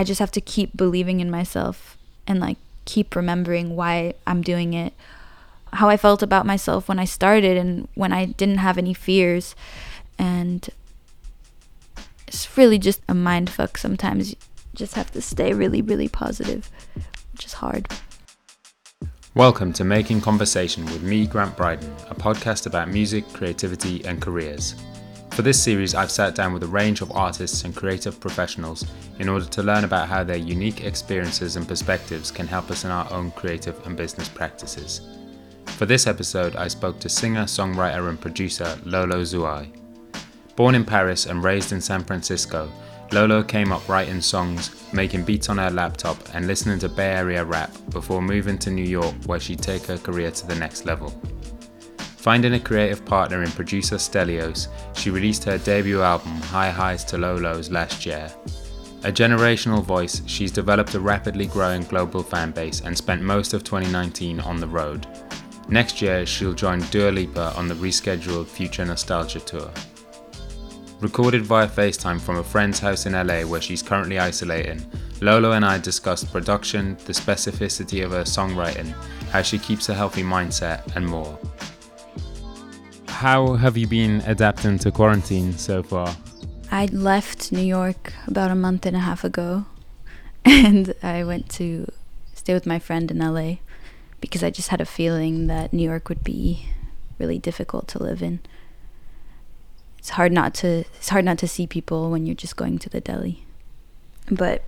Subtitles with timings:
[0.00, 2.56] I just have to keep believing in myself and like
[2.86, 4.94] keep remembering why I'm doing it,
[5.74, 9.54] how I felt about myself when I started and when I didn't have any fears.
[10.18, 10.66] And
[12.26, 14.30] it's really just a mind fuck sometimes.
[14.30, 14.36] You
[14.74, 16.70] just have to stay really, really positive,
[17.34, 17.86] which is hard.
[19.34, 24.74] Welcome to Making Conversation with me, Grant Bryden, a podcast about music, creativity, and careers.
[25.30, 28.84] For this series, I've sat down with a range of artists and creative professionals
[29.18, 32.90] in order to learn about how their unique experiences and perspectives can help us in
[32.90, 35.00] our own creative and business practices.
[35.66, 39.72] For this episode, I spoke to singer, songwriter, and producer Lolo Zouaï.
[40.56, 42.70] Born in Paris and raised in San Francisco,
[43.12, 47.44] Lolo came up writing songs, making beats on her laptop, and listening to Bay Area
[47.44, 51.18] rap before moving to New York, where she'd take her career to the next level.
[52.20, 57.16] Finding a creative partner in producer Stelios, she released her debut album High Highs to
[57.16, 58.30] Low Lows last year.
[59.04, 63.64] A generational voice, she's developed a rapidly growing global fan base and spent most of
[63.64, 65.06] 2019 on the road.
[65.70, 69.70] Next year, she'll join Dua Lipa on the rescheduled Future Nostalgia tour.
[71.00, 74.84] Recorded via FaceTime from a friend's house in LA where she's currently isolating,
[75.22, 78.92] Lolo and I discussed production, the specificity of her songwriting,
[79.30, 81.38] how she keeps a healthy mindset, and more
[83.20, 86.16] how have you been adapting to quarantine so far?
[86.72, 89.66] I left New York about a month and a half ago,
[90.46, 91.92] and I went to
[92.32, 93.56] stay with my friend in LA
[94.22, 96.70] because I just had a feeling that New York would be
[97.18, 98.40] really difficult to live in.
[99.98, 102.88] It's hard not to it's hard not to see people when you're just going to
[102.88, 103.44] the deli.
[104.30, 104.64] But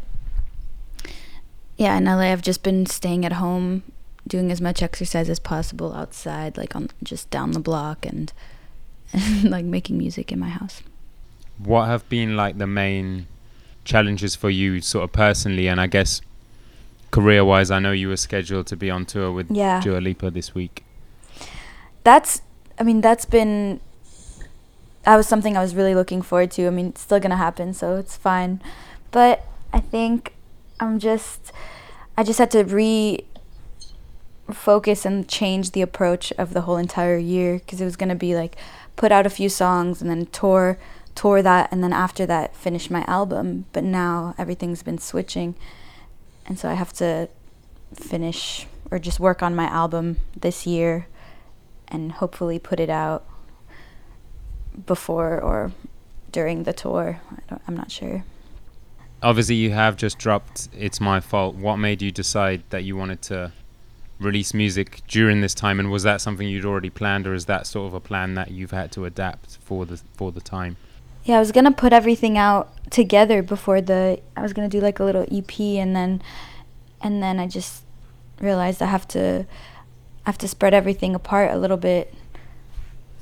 [1.78, 3.83] yeah, in LA I've just been staying at home
[4.27, 8.33] doing as much exercise as possible outside, like on just down the block, and,
[9.12, 10.83] and like making music in my house.
[11.59, 13.27] What have been like the main
[13.84, 16.20] challenges for you, sort of personally, and I guess
[17.11, 17.70] career-wise?
[17.70, 19.81] I know you were scheduled to be on tour with yeah.
[19.81, 20.84] Dua Lipa this week.
[22.05, 22.43] That's,
[22.78, 23.81] I mean, that's been.
[25.04, 26.69] That was something I was really looking forward to.
[26.69, 28.62] I mean, it's still gonna happen, so it's fine.
[29.10, 30.34] But I think
[30.78, 31.53] I'm just,
[32.16, 33.25] I just had to re
[34.53, 38.15] focus and change the approach of the whole entire year because it was going to
[38.15, 38.57] be like
[38.97, 40.79] put out a few songs and then tour
[41.15, 43.67] tour that and then after that finish my album.
[43.73, 45.55] But now everything's been switching
[46.47, 47.29] and so I have to
[47.95, 51.07] finish or just work on my album this year
[51.89, 53.25] and hopefully put it out
[54.87, 55.73] before or
[56.31, 57.21] during the tour.
[57.51, 58.25] I am not sure.
[59.23, 61.55] Obviously you have just dropped it's my fault.
[61.55, 63.53] What made you decide that you wanted to
[64.25, 67.66] release music during this time and was that something you'd already planned or is that
[67.66, 70.77] sort of a plan that you've had to adapt for the for the time?
[71.25, 74.99] Yeah i was gonna put everything out together before the i was gonna do like
[74.99, 76.22] a little ep and then
[77.00, 77.84] and then i just
[78.41, 79.47] realized i have to
[80.27, 82.12] i have to spread everything apart a little bit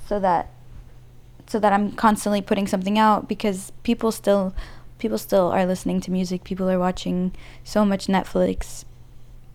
[0.07, 0.51] so that
[1.47, 4.55] so that i'm constantly putting something out because people still
[5.01, 6.45] people still are listening to music.
[6.45, 7.33] People are watching
[7.65, 8.85] so much netflix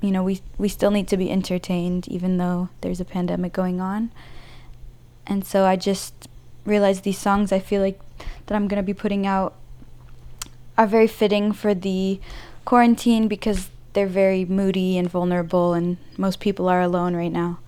[0.02, 3.82] you know, we we still need to be entertained even though there's a pandemic going
[3.82, 4.12] on.
[5.28, 6.28] And so I just
[6.66, 8.00] realized these songs I feel like
[8.46, 9.56] that I'm going to be putting out
[10.78, 12.20] are very fitting for the
[12.66, 17.60] quarantine because they're very moody and vulnerable and most people are alone right now.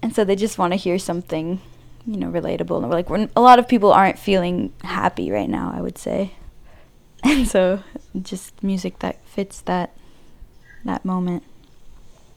[0.00, 1.60] And so they just want to hear something,
[2.06, 2.78] you know, relatable.
[2.78, 5.98] And we're like, we're, a lot of people aren't feeling happy right now, I would
[5.98, 6.34] say.
[7.24, 7.84] And so
[8.20, 9.94] just music that fits that
[10.84, 11.42] that moment.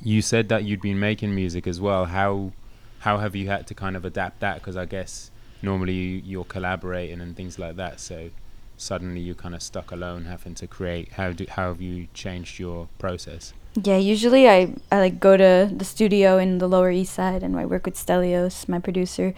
[0.02, 2.06] You said that you'd been making music as well.
[2.06, 2.52] How
[3.00, 4.56] how have you had to kind of adapt that?
[4.56, 8.00] Because I guess normally you're collaborating and things like that.
[8.00, 8.30] So
[8.78, 11.14] suddenly you're kind of stuck alone, having to create.
[11.14, 13.54] How do how have you changed your process?
[13.82, 17.58] Yeah, usually I, I like go to the studio in the Lower East Side and
[17.58, 19.34] I work with Stelios, my producer.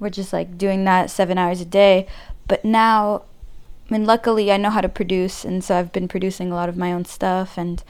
[0.00, 2.08] We're just like doing that seven hours a day.
[2.48, 3.22] But now,
[3.88, 6.68] I mean, luckily I know how to produce, and so I've been producing a lot
[6.68, 7.84] of my own stuff, and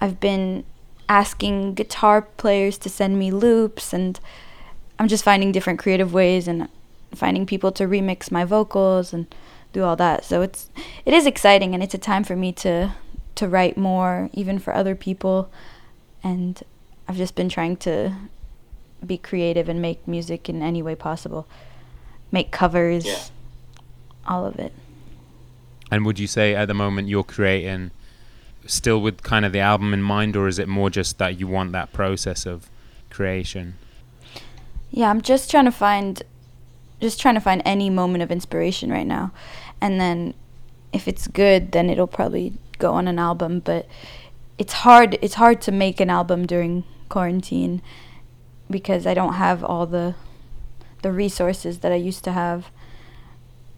[0.00, 0.64] I've been
[1.08, 4.18] asking guitar players to send me loops and
[4.98, 6.68] I'm just finding different creative ways and
[7.14, 9.32] finding people to remix my vocals and
[9.72, 10.24] do all that.
[10.24, 10.70] So it's
[11.04, 12.94] it is exciting and it's a time for me to
[13.34, 15.50] to write more even for other people
[16.22, 16.62] and
[17.06, 18.14] I've just been trying to
[19.04, 21.46] be creative and make music in any way possible.
[22.32, 23.24] Make covers, yeah.
[24.26, 24.72] all of it.
[25.90, 27.90] And would you say at the moment you're creating
[28.66, 31.46] still with kind of the album in mind, or is it more just that you
[31.46, 32.68] want that process of
[33.10, 33.74] creation?
[34.90, 36.22] Yeah, I'm just trying to find,
[37.00, 39.32] just trying to find any moment of inspiration right now,
[39.80, 40.34] and then
[40.92, 43.86] if it's good, then it'll probably go on an album, but
[44.58, 47.82] it's hard it's hard to make an album during quarantine
[48.70, 50.14] because I don't have all the
[51.02, 52.70] the resources that I used to have.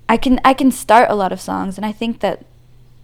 [0.09, 2.45] I can I can start a lot of songs and I think that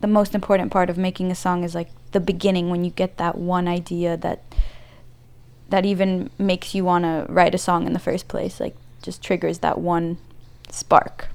[0.02, 3.16] the most important part of making a song is like the beginning when you get
[3.16, 4.42] that one idea that
[5.70, 9.22] that even makes you want to write a song in the first place like just
[9.22, 10.18] triggers that one
[10.70, 11.28] spark.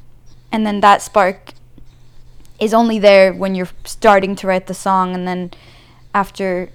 [0.51, 1.53] And then that spark
[2.59, 5.51] is only there when you're starting to write the song and then
[6.13, 6.69] after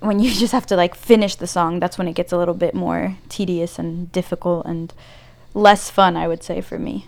[0.00, 2.54] when you just have to like finish the song that's when it gets a little
[2.54, 4.92] bit more tedious and difficult and
[5.54, 7.06] less fun i would say for me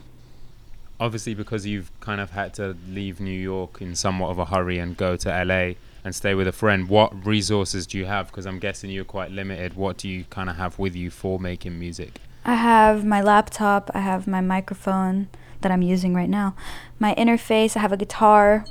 [1.01, 4.79] obviously because you've kind of had to leave new york in somewhat of a hurry
[4.79, 5.73] and go to la
[6.05, 8.27] and stay with a friend what resources do you have?
[8.27, 9.75] Because i'm guessing you're quite limited.
[9.75, 12.21] What do you kind of have with you for making music?
[12.45, 15.29] I have my laptop i have my microphone
[15.63, 16.55] that i'm using right now
[16.99, 18.67] my interface i have a guitar.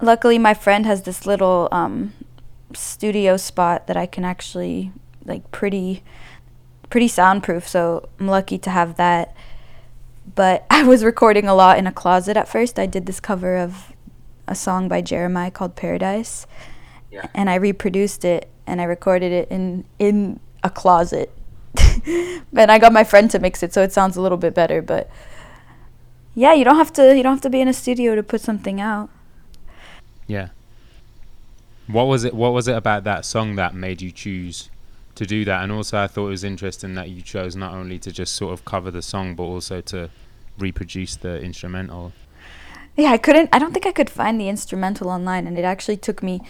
[0.00, 2.12] Luckily my friend has this little um,
[2.72, 4.92] studio spot that I can actually
[5.24, 6.04] like pretty
[6.90, 9.34] pretty soundproof so I'm lucky to have that
[10.38, 13.56] but I was recording a lot in a closet at first I did this cover
[13.56, 13.92] of
[14.46, 16.46] a song by Jeremih called Paradise
[17.10, 17.26] yeah.
[17.34, 21.30] and I reproduced it and I recorded it in in a closet
[22.06, 24.80] and I got my friend to mix it so it sounds a little bit better
[24.80, 25.10] but
[26.34, 28.40] yeah you don't have to you don't have to be in a studio to put
[28.40, 29.10] something out
[30.28, 30.48] yeah.
[31.88, 32.34] What was it?
[32.34, 34.70] What was it about that song that made you choose
[35.16, 35.64] to do that?
[35.64, 38.52] And also, I thought it was interesting that you chose not only to just sort
[38.52, 40.10] of cover the song, but also to
[40.58, 42.12] reproduce the instrumental.
[42.96, 43.48] Yeah, I couldn't.
[43.52, 46.40] I don't think I could find the instrumental online, and it actually took me.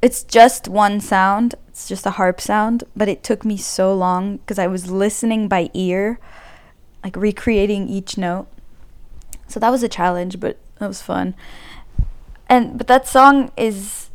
[0.00, 1.54] It's just one sound.
[1.68, 5.48] It's just a harp sound, but it took me so long because I was listening
[5.48, 6.18] by ear,
[7.04, 8.48] like recreating each note.
[9.46, 11.34] So that was a challenge, but that was fun
[12.52, 14.10] and but that song is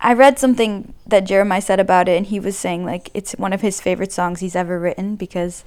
[0.00, 3.52] I read something that Jeremih said about it and he was saying like it's one
[3.52, 5.64] of his favorite songs he's ever written because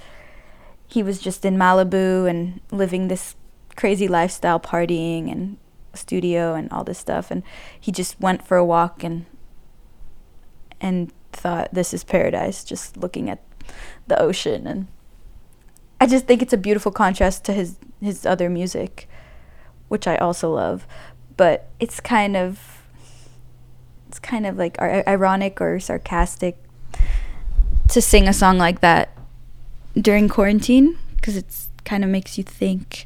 [0.87, 3.35] he was just in Malibu and living this
[3.75, 5.57] crazy lifestyle partying and
[5.93, 7.31] studio and all this stuff.
[7.31, 7.43] And
[7.79, 9.25] he just went for a walk and
[10.79, 13.41] and thought this is paradise just looking at
[14.07, 14.67] the ocean.
[14.67, 14.87] And
[15.99, 19.07] I just think it's a beautiful contrast to his his other music
[19.93, 20.87] which I also love.
[21.37, 22.81] But it's kind of
[24.07, 26.57] it's kind of like ironic or sarcastic
[27.89, 29.15] to sing a song like that
[29.99, 33.05] during quarantine because it's kind of makes you think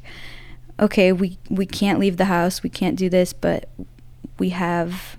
[0.78, 3.68] okay we we can't leave the house we can't do this but
[4.38, 5.16] we have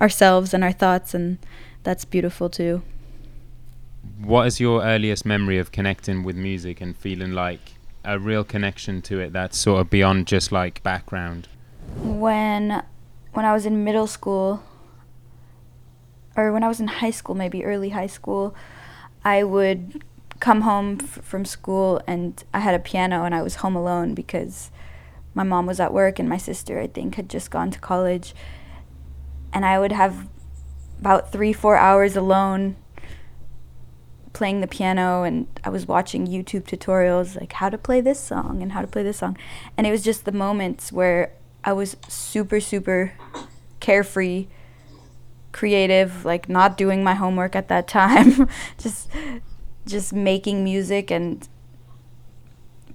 [0.00, 1.38] ourselves and our thoughts and
[1.82, 2.82] that's beautiful too.
[4.18, 7.74] What is your earliest memory of connecting with music and feeling like
[8.04, 11.48] a real connection to it that's sort of beyond just like background?
[11.96, 12.82] When
[13.32, 14.62] when I was in middle school
[16.36, 18.54] or when I was in high school, maybe early high school,
[19.24, 20.02] I would
[20.40, 24.14] come home f- from school and I had a piano and I was home alone
[24.14, 24.70] because
[25.34, 28.34] my mom was at work and my sister, I think, had just gone to college.
[29.52, 30.28] And I would have
[30.98, 32.76] about three, four hours alone
[34.32, 38.62] playing the piano and I was watching YouTube tutorials like how to play this song
[38.62, 39.36] and how to play this song.
[39.76, 41.32] And it was just the moments where
[41.64, 43.12] I was super, super
[43.80, 44.46] carefree,
[45.52, 49.10] creative, like not doing my homework at that time, just
[49.86, 51.48] just making music and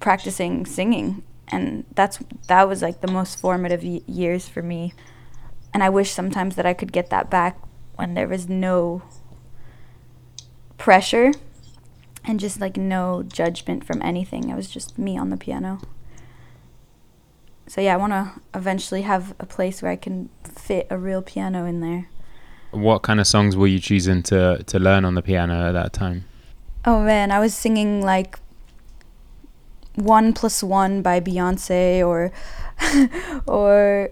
[0.00, 1.22] practicing singing.
[1.48, 4.94] And that's that was like the most formative y- years for me.
[5.72, 7.58] And I wish sometimes that I could get that back
[7.96, 9.02] when there was no
[10.78, 11.32] pressure
[12.24, 14.48] and just like no judgment from anything.
[14.50, 15.80] It was just me on the piano
[17.68, 21.20] so yeah, I want to eventually have a place where I can fit a real
[21.22, 22.08] piano in there.
[22.70, 25.92] What kind of songs were you choosing to to learn on the piano at that
[25.92, 26.24] time?
[26.86, 28.38] Oh man, I was singing like
[29.96, 32.30] One Plus One by Beyonce or
[33.46, 34.10] or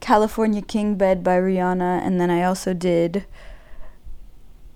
[0.00, 3.24] California King Bed by Rihanna, and then I also did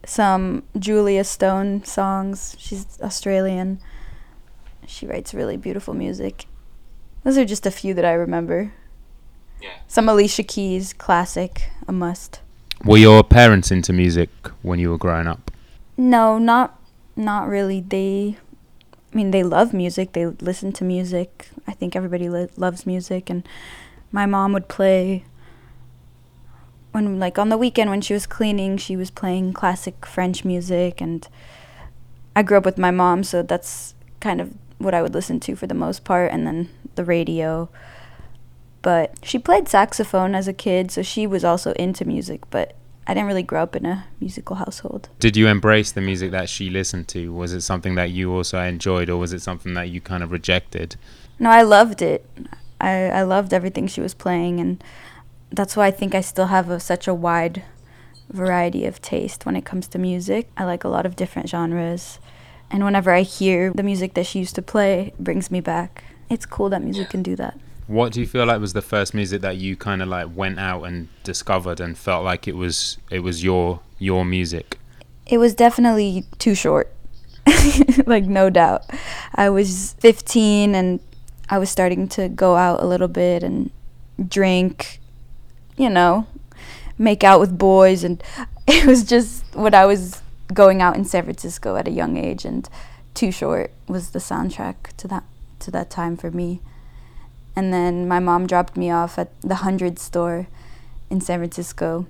[0.07, 2.55] some Julia Stone songs.
[2.59, 3.81] She's Australian.
[4.87, 6.47] She writes really beautiful music.
[7.25, 8.73] Those are just a few that I remember.
[9.61, 9.75] Yeah.
[9.89, 12.41] Some Alicia Keys, classic, a must.
[12.85, 14.31] Were your parents into music
[14.63, 15.51] when you were growing up?
[15.97, 16.81] No, not
[17.17, 17.81] not really.
[17.81, 18.37] They
[19.13, 20.13] I mean, they love music.
[20.13, 21.49] They listen to music.
[21.67, 23.47] I think everybody loves music and
[24.13, 25.25] my mom would play
[26.93, 31.01] when like on the weekend when she was cleaning, she was playing classic French music
[31.01, 31.29] and
[32.35, 35.57] I grew up with my mom, so that's kind of what I would listen to
[35.57, 37.69] for the most part and then the radio.
[38.83, 42.75] but she played saxophone as a kid, so she was also into music, but
[43.07, 45.09] I didn't really grow up in a musical household.
[45.21, 47.33] Did you embrace the music that she listened to?
[47.33, 50.33] Was it something that you also enjoyed, or was it something that you kind of
[50.33, 50.97] rejected?
[51.39, 52.27] No, I loved it.
[52.81, 54.83] I, I loved everything she was playing, and
[55.51, 57.63] that's why I think I still have a, such a wide
[58.29, 60.49] variety of taste when it comes to music.
[60.57, 62.19] I like a lot of different genres,
[62.71, 66.03] and whenever I hear the music that she used to play, it brings me back.
[66.29, 67.57] It's cool that music can do that.
[67.87, 70.59] What do you feel like was the first music that you kind of like went
[70.59, 74.79] out and discovered and felt like it was it was your your music?
[75.27, 76.93] It was definitely Too Short.
[78.07, 78.83] like no doubt.
[79.35, 81.01] I was 15 and
[81.49, 83.71] I was starting to go out a little bit and
[84.29, 85.01] drink,
[85.77, 86.27] you know,
[86.99, 88.21] make out with boys and
[88.67, 92.45] it was just what I was going out in San Francisco at a young age
[92.45, 92.69] and
[93.15, 95.25] Too Short was the soundtrack to that
[95.61, 96.61] to that time for me.
[97.57, 100.47] And then my mom dropped me off at the Hundred store
[101.09, 102.07] in San Francisco.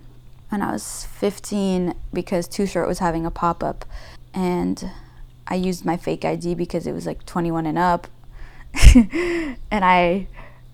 [0.50, 3.84] And I was 15 because Too Short was having a pop up.
[4.34, 4.90] And
[5.46, 8.08] I used my fake ID because it was like 21 and up.
[8.94, 10.26] and I,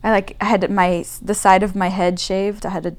[0.02, 2.64] I like I had my the side of my head shaved.
[2.64, 2.96] I had a,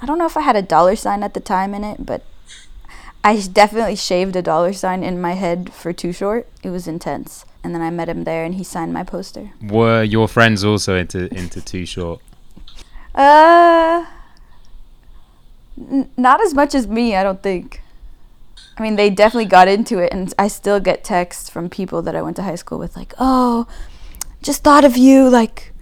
[0.00, 2.24] I don't know if I had a dollar sign at the time in it, but
[3.22, 6.48] I definitely shaved a dollar sign in my head for Too Short.
[6.62, 9.50] It was intense and then I met him there, and he signed my poster.
[9.62, 12.20] Were your friends also into into Too Short?
[13.14, 14.04] Uh,
[15.78, 17.82] n- not as much as me, I don't think.
[18.76, 22.16] I mean, they definitely got into it, and I still get texts from people that
[22.16, 23.66] I went to high school with, like, "Oh,
[24.42, 25.72] just thought of you, like,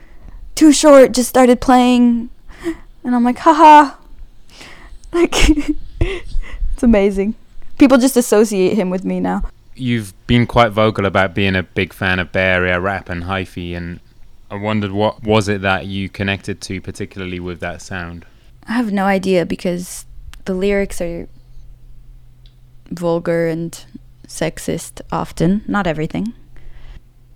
[0.55, 2.31] Too Short just started playing,"
[3.05, 3.95] and I'm like, haha,
[5.13, 5.35] like,
[6.01, 7.37] it's amazing.
[7.79, 9.45] People just associate him with me now
[9.81, 13.77] you've been quite vocal about being a big fan of Bay Area rap and hyphy,
[13.77, 14.01] and
[14.51, 18.25] I wondered what was it that you connected to particularly with that sound.
[18.67, 20.07] I have no idea because
[20.45, 21.29] the lyrics are
[22.91, 23.85] vulgar and
[24.27, 26.35] sexist often, not everything.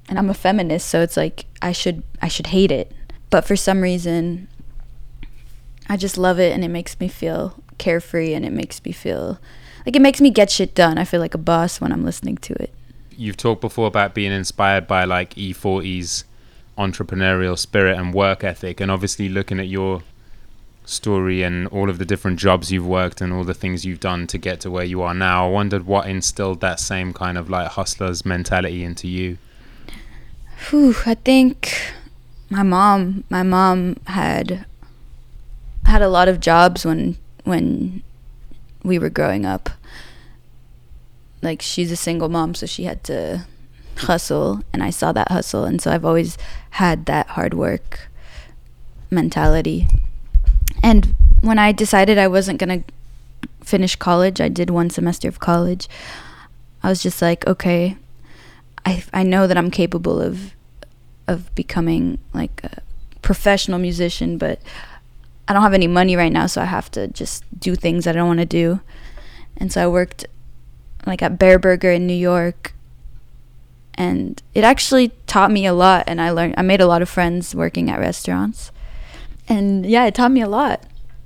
[0.09, 2.93] And I'm a feminist, so it's like I should I should hate it.
[3.31, 4.49] But for some reason
[5.89, 9.39] I just love it and it makes me feel carefree and it makes me feel
[9.85, 10.99] like it makes me get shit done.
[10.99, 12.73] I feel like a boss when I'm listening to it.
[13.17, 16.25] You've talked before about being inspired by like E40's
[16.77, 20.03] entrepreneurial spirit and work ethic, and obviously looking at your
[20.87, 24.27] story and all of the different jobs you've worked and all the things you've done
[24.27, 25.47] to get to where you are now.
[25.47, 29.39] I wondered what instilled that same kind of like hustler's mentality into you.
[30.69, 31.93] Whew, I think
[32.51, 34.67] my mom, my mom had
[35.87, 38.03] had a lot of jobs when when
[38.85, 39.71] we were growing up.
[41.43, 43.47] Like she's a single mom, so she had to
[43.97, 46.39] hustle, and I saw that hustle, and so I've always
[46.71, 48.09] had that hard work
[49.11, 49.87] mentality.
[50.83, 52.85] And when I decided I wasn't gonna
[53.63, 55.89] finish college, I did one semester of college.
[56.83, 57.97] I was just like, okay,
[58.85, 60.53] I I know that I'm capable of
[61.27, 62.83] of becoming like a
[63.23, 64.61] professional musician, but
[65.47, 68.13] I don't have any money right now, so I have to just do things I
[68.13, 68.81] don't want to do.
[69.57, 70.27] And so I worked
[71.07, 72.75] like at Bareburger in New York.
[73.95, 77.09] And it actually taught me a lot and I learned I made a lot of
[77.09, 78.73] friends working at restaurants.
[79.49, 80.85] And yeah, it taught me a lot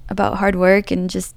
[0.09, 1.35] about hard work and just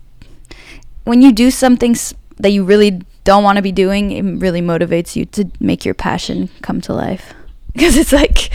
[1.03, 1.95] when you do something
[2.37, 5.93] that you really don't want to be doing, it really motivates you to make your
[5.93, 7.33] passion come to life.
[7.73, 8.51] Because it's like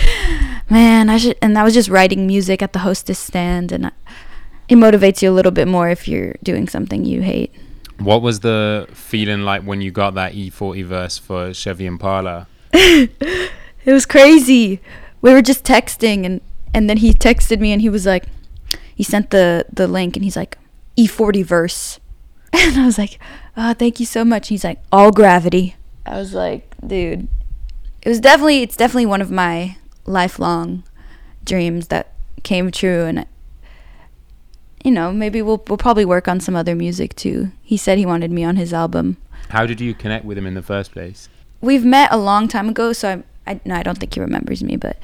[0.68, 1.37] man, I should.
[1.42, 3.92] And I was just writing music at the hostess stand, and I,
[4.68, 7.52] it motivates you a little bit more if you're doing something you hate.
[7.99, 12.46] What was the feeling like when you got that E40 verse for Chevy Impala?
[12.73, 13.50] it
[13.87, 14.80] was crazy.
[15.23, 16.40] We were just texting, and
[16.75, 18.26] and then he texted me, and he was like,
[18.94, 20.58] he sent the the link, and he's like,
[20.99, 22.00] E40 verse,
[22.52, 23.18] and I was like,
[23.56, 24.49] oh, thank you so much.
[24.49, 25.76] He's like, all gravity.
[26.04, 27.28] I was like, dude,
[28.02, 30.82] it was definitely it's definitely one of my lifelong
[31.44, 33.04] dreams that came true.
[33.04, 33.26] And
[34.84, 37.50] you know maybe we'll we'll probably work on some other music too.
[37.62, 39.16] He said he wanted me on his album.
[39.50, 41.28] How did you connect with him in the first place?
[41.60, 44.62] We've met a long time ago so i i no i don't think he remembers
[44.62, 44.98] me but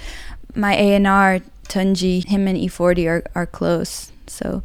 [0.55, 4.13] my A&R Tunji him and E40 are are close.
[4.27, 4.63] So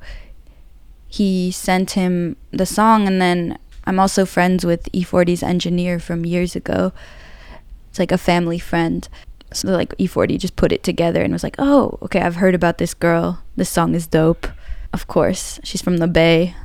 [1.08, 6.56] he sent him the song and then I'm also friends with E40's engineer from years
[6.56, 6.92] ago.
[7.90, 9.08] It's like a family friend.
[9.54, 12.78] So like E40 just put it together and was like, "Oh, okay, I've heard about
[12.78, 13.44] this girl.
[13.56, 14.48] This song is dope."
[14.94, 16.56] Of course, she's from the Bay.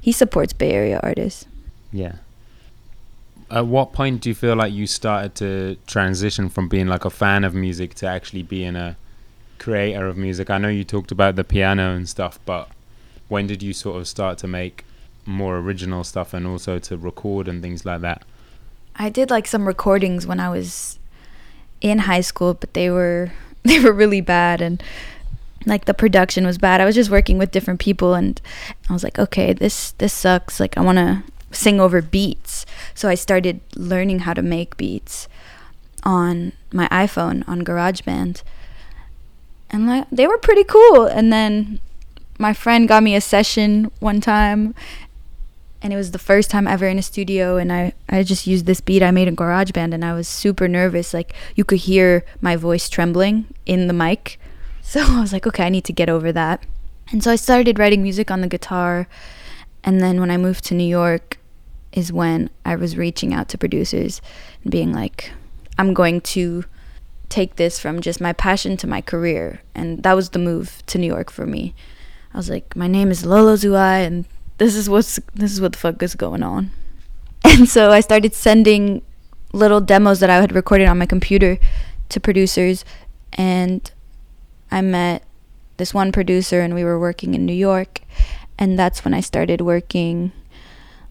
[0.00, 1.46] He supports Bay Area artists.
[1.92, 2.16] Yeah.
[3.50, 7.10] At what point do you feel like you started to transition from being like a
[7.10, 8.96] fan of music to actually being a
[9.58, 10.50] creator of music?
[10.50, 12.68] I know you talked about the piano and stuff, but
[13.28, 14.84] when did you sort of start to make
[15.26, 18.24] more original stuff and also to record and things like that?
[18.96, 20.99] I did like some recordings when I was
[21.80, 23.32] in high school, but they were
[23.62, 24.82] they were really bad and
[25.66, 26.80] like the production was bad.
[26.80, 28.40] I was just working with different people and
[28.88, 30.58] I was like, okay, this this sucks.
[30.58, 31.22] Like I want to
[31.52, 32.64] sing over beats.
[32.94, 35.28] So I started learning how to make beats
[36.02, 38.42] on my iPhone on GarageBand.
[39.70, 41.04] And like they were pretty cool.
[41.04, 41.80] And then
[42.38, 44.74] my friend got me a session one time
[45.82, 48.66] and it was the first time ever in a studio and I, I just used
[48.66, 51.14] this beat I made in GarageBand and I was super nervous.
[51.14, 54.38] Like you could hear my voice trembling in the mic.
[54.82, 56.66] So I was like, okay, I need to get over that.
[57.12, 59.06] And so I started writing music on the guitar.
[59.84, 61.38] And then when I moved to New York
[61.92, 64.20] is when I was reaching out to producers
[64.64, 65.30] and being like,
[65.78, 66.64] I'm going to
[67.28, 69.60] take this from just my passion to my career.
[69.76, 71.72] And that was the move to New York for me.
[72.34, 74.24] I was like, my name is Lolo Zouai and
[74.60, 76.70] this is what's this is what the fuck is going on.
[77.44, 79.02] And so I started sending
[79.52, 81.58] little demos that I had recorded on my computer
[82.10, 82.84] to producers
[83.32, 83.90] and
[84.70, 85.24] I met
[85.78, 88.02] this one producer and we were working in New York
[88.58, 90.32] and that's when I started working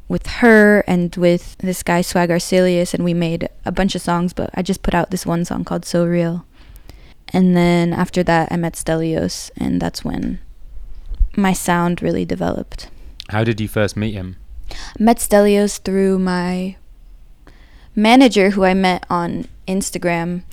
[0.07, 4.31] with her and with this guy Swagg R'Celious and we made a bunch of songs
[4.31, 6.45] but I just put out this one song called So Real.
[7.29, 10.39] And then after that I met Stelios and that's when
[11.35, 12.89] my sound really developed.
[13.29, 14.37] How did you first meet him?
[14.97, 16.77] Met Stelios through my
[17.95, 20.43] manager who I met on Instagram.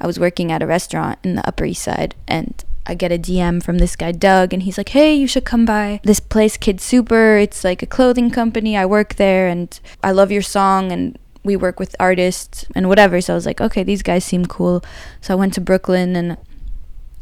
[0.00, 3.18] I was working at a restaurant in the Upper East Side and I get a
[3.18, 6.56] DM from this guy Doug and he's like, "Hey, you should come by this place
[6.58, 7.42] KidSuper.
[7.42, 8.76] It's like a clothing company.
[8.76, 13.20] I work there and I love your song and we work with artists and whatever."
[13.20, 14.84] So I was like, "Okay, these guys seem cool."
[15.20, 16.36] So I went to Brooklyn and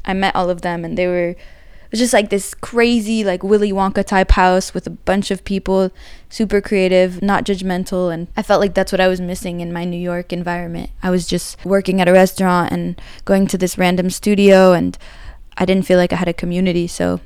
[0.05, 1.37] I met all of them and they were
[1.95, 5.93] was just like this crazy like Willy Wonka type house with a bunch of people,
[6.29, 9.85] super creative, not judgmental and I felt like that's what I was missing in my
[9.85, 10.91] New York environment.
[11.05, 14.99] I was just working at a restaurant and going to this random studio and
[15.57, 16.89] I didn't feel like I had a community.
[16.89, 17.21] So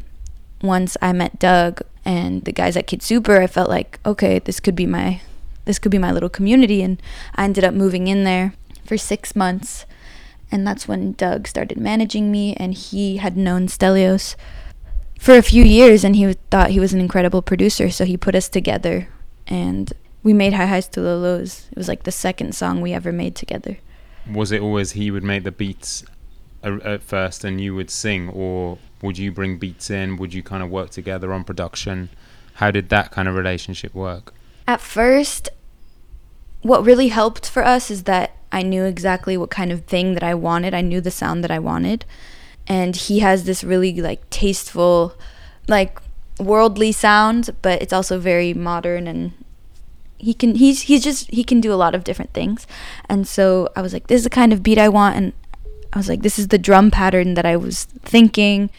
[0.60, 4.76] once I met Doug and the guys at KidSuper, I felt like okay, this could
[4.76, 5.22] be my
[5.64, 7.00] this could be my little community and
[7.36, 8.52] I ended up moving in there
[8.84, 9.86] for 6 months.
[10.50, 14.34] And that's when Doug started managing me and he had known Stelios
[15.18, 18.34] for a few years and he thought he was an incredible producer so he put
[18.34, 19.08] us together.
[19.46, 21.66] And we made high highs to low lows.
[21.70, 23.78] It was like the second song we ever made together.
[24.30, 26.04] Was it always he would make the beats
[26.62, 30.16] at first and you would sing or would you bring beats in?
[30.16, 32.08] Would you kind of work together on production?
[32.54, 34.34] How did that kind of relationship work?
[34.66, 35.48] At first
[36.62, 40.22] what really helped for us is that i knew exactly what kind of thing that
[40.22, 40.74] i wanted.
[40.74, 42.04] I knew the sound that i wanted.
[42.66, 45.14] And he has this really like tasteful
[45.66, 46.00] like
[46.38, 49.32] worldly sound but it's also very modern and
[50.18, 52.66] he can he's he's just he can do a lot of different things.
[53.08, 55.16] And so i was like this is the kind of beat i want.
[55.16, 55.32] And
[55.92, 58.70] i was like this is the drum pattern that i was thinking.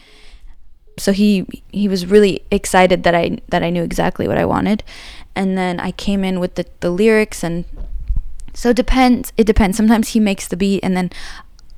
[0.98, 4.82] So he he was really excited that i that i knew exactly what i wanted.
[5.34, 7.64] And then i came in with the, the lyrics and
[8.52, 11.10] so it depends it depends sometimes he makes the beat and then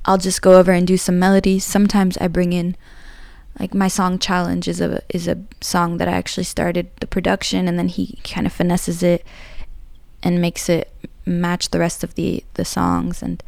[0.05, 1.63] I'll just go over and do some melodies.
[1.63, 2.75] Sometimes I bring in
[3.59, 7.67] like my song challenge is a is a song that I actually started the production
[7.67, 9.25] and then he kind of finesses it
[10.21, 10.91] and makes it
[11.25, 13.43] match the rest of the the songs and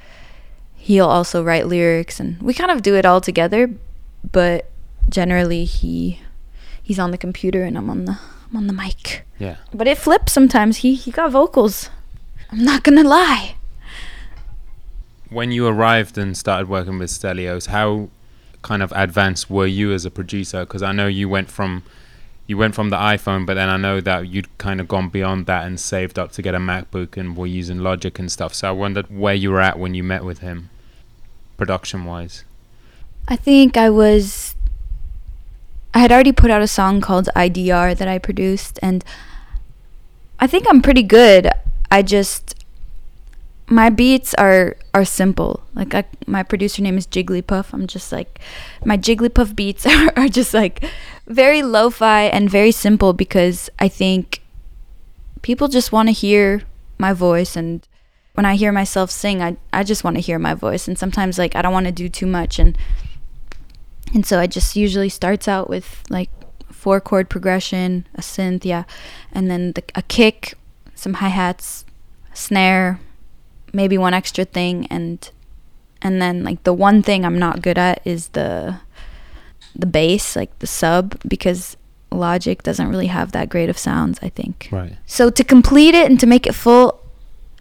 [0.75, 3.73] he'll also write lyrics and we kind of do it all together
[4.31, 4.69] but
[5.09, 6.21] generally he
[6.81, 9.25] he's on the computer and I'm on the I'm on the mic.
[9.39, 9.57] Yeah.
[9.73, 10.77] But it flips sometimes.
[10.77, 11.89] He he got vocals.
[12.55, 13.55] I'm not going to lie
[15.35, 18.09] when you arrived and started working with Stelios, how
[18.61, 20.61] kind of advanced were you as a producer?
[20.61, 21.83] Because I know you went from
[22.47, 25.47] you went from the iPhone, but then I know that you'd kind of gone beyond
[25.47, 28.53] that and saved up to get a MacBook and were using Logic and stuff.
[28.53, 30.69] So I wondered where you were at when you met with him,
[31.57, 32.43] production wise.
[33.27, 34.55] I think I was.
[35.93, 39.03] I had already put out a song called IDR that I produced, and
[40.39, 41.49] I think I'm pretty good.
[41.91, 42.55] I just
[43.67, 45.63] my beats are are simple.
[45.73, 47.73] Like I, my producer name is Jigglypuff.
[47.73, 48.39] I'm just like
[48.83, 50.83] my Jigglypuff beats are, are just like
[51.27, 54.41] very lo-fi and very simple because I think
[55.41, 56.61] people just want to hear
[56.97, 57.87] my voice and
[58.35, 61.37] when I hear myself sing, I I just want to hear my voice and sometimes
[61.37, 62.77] like I don't want to do too much and
[64.13, 66.29] and so I just usually starts out with like
[66.71, 68.83] four chord progression, a synth, yeah,
[69.31, 70.53] and then the, a kick,
[70.95, 71.85] some hi-hats,
[72.33, 72.99] snare,
[73.73, 75.29] maybe one extra thing and
[76.01, 78.79] and then like the one thing I'm not good at is the
[79.75, 81.75] the bass, like the sub, because
[82.11, 84.69] Logic doesn't really have that great of sounds, I think.
[84.71, 84.95] Right.
[85.05, 87.01] So to complete it and to make it full,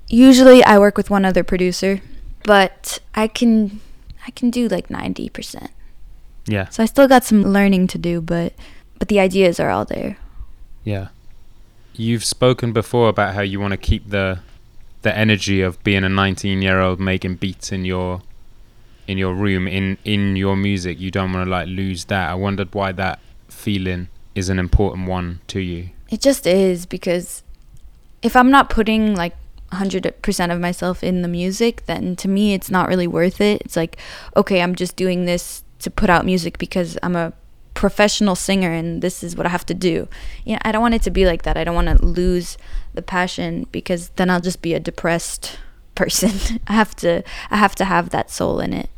[0.08, 2.00] usually I work with one other producer,
[2.44, 3.80] but I can
[4.26, 5.68] I can do like 90%.
[6.46, 6.68] Yeah.
[6.68, 8.52] So I still got some learning to do, but
[8.98, 10.18] but the ideas are all there.
[10.84, 11.08] Yeah.
[11.96, 14.40] You've spoken before about how you want to keep the
[15.02, 18.22] the energy of being a 19 year old making beats in your
[19.06, 20.98] in your room in in your music.
[20.98, 22.30] You don't want to like lose that.
[22.30, 25.90] I wondered why that feeling is an important one to you.
[26.10, 27.42] It just is because
[28.22, 29.36] if I'm not putting like
[29.72, 33.62] 100% of myself in the music, then to me it's not really worth it.
[33.62, 33.98] It's like,
[34.36, 37.32] okay, I'm just doing this to put out music because I'm a
[37.84, 40.08] professional singer and this is what I have to do.
[40.46, 41.58] You know, I don't want it to be like that.
[41.58, 42.56] I don't want to lose
[42.94, 45.58] the passion because then I'll just be a depressed
[45.94, 46.62] person.
[46.66, 48.88] I have to I have to have that soul in it.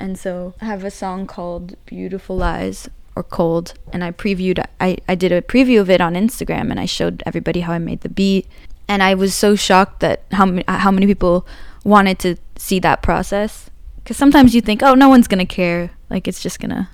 [0.00, 4.96] And so I have a song called Beautiful Lies or Cold and I previewed I,
[5.06, 8.00] I did a preview of it on Instagram and I showed everybody how I made
[8.00, 8.48] the beat
[8.88, 11.46] and I was so shocked that how many how many people
[11.84, 13.70] wanted to see that process
[14.04, 16.88] cuz sometimes you think oh no one's going to care like it's just going to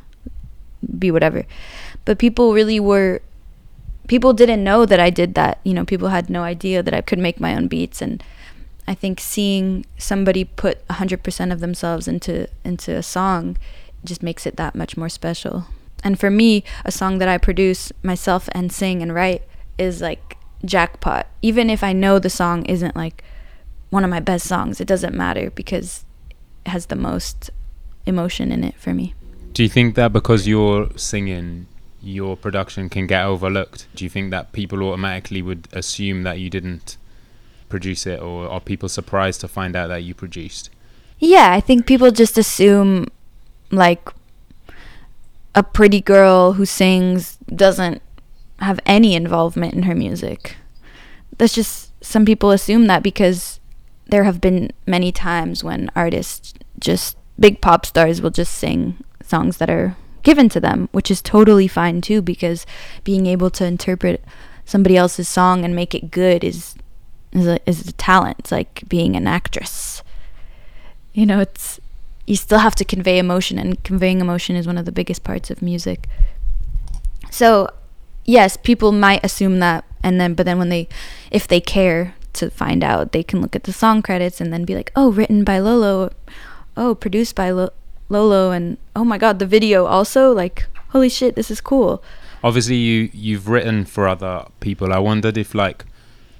[0.98, 1.44] be whatever.
[2.04, 3.20] But people really were
[4.06, 5.60] people didn't know that I did that.
[5.64, 8.22] You know, people had no idea that I could make my own beats and
[8.86, 13.58] I think seeing somebody put 100% of themselves into into a song
[14.02, 15.66] just makes it that much more special.
[16.02, 19.42] And for me, a song that I produce myself and sing and write
[19.76, 21.26] is like jackpot.
[21.42, 23.22] Even if I know the song isn't like
[23.90, 26.04] one of my best songs, it doesn't matter because
[26.64, 27.50] it has the most
[28.06, 29.14] emotion in it for me.
[29.58, 31.66] Do you think that because you're singing
[32.00, 36.48] your production can get overlooked do you think that people automatically would assume that you
[36.48, 36.96] didn't
[37.68, 40.70] produce it or are people surprised to find out that you produced
[41.18, 43.08] Yeah, I think people just assume
[43.72, 44.08] like
[45.54, 48.00] a pretty girl who sings doesn't
[48.60, 50.56] have any involvement in her music.
[51.36, 53.58] That's just some people assume that because
[54.06, 59.58] there have been many times when artists just big pop stars will just sing songs
[59.58, 62.66] that are given to them, which is totally fine too because
[63.04, 64.24] being able to interpret
[64.64, 66.74] somebody else's song and make it good is
[67.32, 68.38] is a, is a talent.
[68.38, 70.02] It's like being an actress
[71.18, 71.80] you know it's
[72.26, 75.50] you still have to convey emotion and conveying emotion is one of the biggest parts
[75.50, 76.06] of music
[77.28, 77.68] so
[78.24, 80.86] yes people might assume that and then but then when they
[81.32, 84.64] if they care to find out they can look at the song credits and then
[84.64, 86.12] be like oh written by lolo
[86.76, 87.50] oh produced by
[88.08, 92.02] lolo and oh my god the video also like holy shit this is cool.
[92.42, 94.92] Obviously you you've written for other people.
[94.92, 95.84] I wondered if like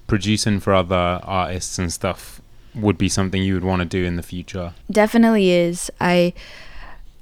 [0.07, 2.41] producing for other artists and stuff
[2.75, 4.75] would be something you would want to do in the future.
[4.91, 5.91] Definitely is.
[6.01, 6.33] I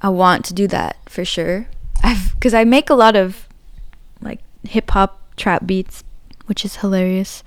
[0.02, 1.68] i want to do that for sure.
[2.02, 3.48] I've because i make a lot of
[4.20, 6.04] like hip hop trap beats
[6.46, 7.42] which is hilarious.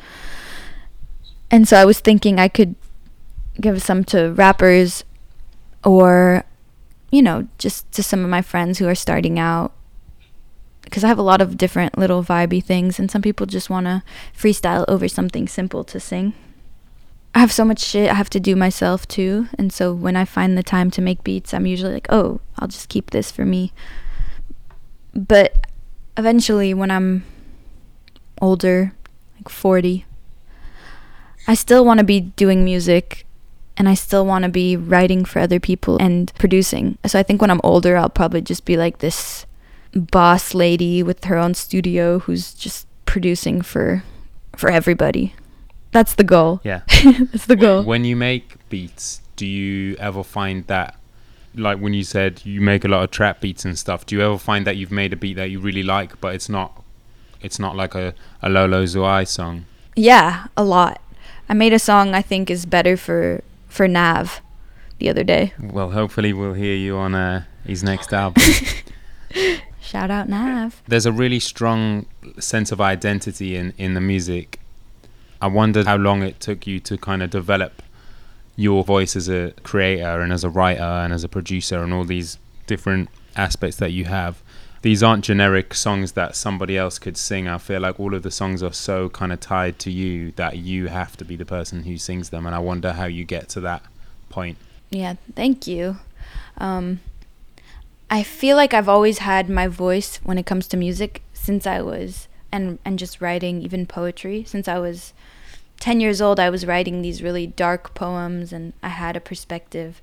[1.51, 2.75] And so i was thinking i could
[3.61, 5.03] give some to rappers
[5.83, 6.43] or
[7.11, 9.73] you know just to some of my friends who are starting out
[10.81, 13.85] because i have a lot of different little vibey things and some people just want
[13.85, 14.03] to
[14.37, 16.33] freestyle over something simple to sing
[17.33, 19.47] I have so much shit I have to do myself too.
[19.57, 22.67] And so when I find the time to make beats, I'm usually like, oh, I'll
[22.67, 23.71] just keep this for me.
[25.13, 25.67] But
[26.17, 27.23] eventually, when I'm
[28.41, 28.93] older,
[29.37, 30.05] like 40,
[31.47, 33.25] I still want to be doing music
[33.79, 36.97] and I still want to be writing for other people and producing.
[37.07, 39.45] So I think when I'm older, I'll probably just be like this
[39.95, 44.03] boss lady with her own studio who's just producing for
[44.55, 45.33] for everybody.
[45.91, 46.59] That's the goal.
[46.63, 46.81] yeah
[47.31, 47.81] That's the goal.
[47.83, 50.95] when you make beats do you ever find that
[51.55, 54.21] like when you said you make a lot of trap beats and stuff do you
[54.21, 56.83] ever find that you've made a beat that you really like but it's not
[57.41, 58.13] it's not like a,
[58.43, 59.65] a lolo Zouaï song
[59.95, 61.01] Yeah, a lot.
[61.49, 64.41] I made a song I think is better for for Nav
[64.99, 65.53] the other day.
[65.61, 68.43] well hopefully we'll hear you on uh, his next album
[69.81, 70.81] Shout out Nav.
[70.87, 72.05] there's a really strong
[72.37, 74.59] sense of identity in in the music
[75.41, 77.81] i wondered how long it took you to kind of develop
[78.55, 82.03] your voice as a creator and as a writer and as a producer and all
[82.03, 84.43] these different aspects that you have
[84.81, 88.31] these aren't generic songs that somebody else could sing i feel like all of the
[88.31, 91.83] songs are so kind of tied to you that you have to be the person
[91.83, 93.83] who sings them and i wonder how you get to that
[94.29, 94.57] point
[94.91, 95.97] Yeah, thank you.
[96.57, 96.99] Um,
[98.09, 101.81] I feel like I've always had my voice when it comes to music since I
[101.81, 105.13] was and and just writing even poetry since I was
[105.79, 110.01] 10 years old I was writing these really dark poems and I had a perspective.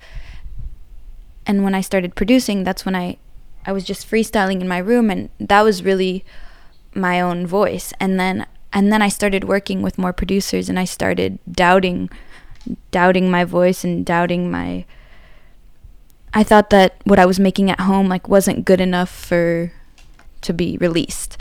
[1.47, 3.19] And when I started producing, that's when I
[3.67, 6.25] I was just freestyling in my room and that was really
[6.95, 7.93] my own voice.
[7.99, 12.09] And then and then I started working with more producers and I started doubting
[12.91, 14.85] doubting my voice and doubting my
[16.33, 19.73] I thought that what I was making at home like wasn't good enough for
[20.43, 21.41] to be released.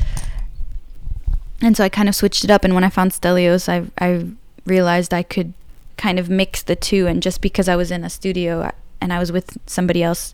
[1.62, 4.26] And so I kind of switched it up and when I found Stelios I I
[4.66, 5.54] realized I could
[5.98, 9.20] kind of mix the two and just because I was in a studio and I
[9.20, 10.34] was with somebody else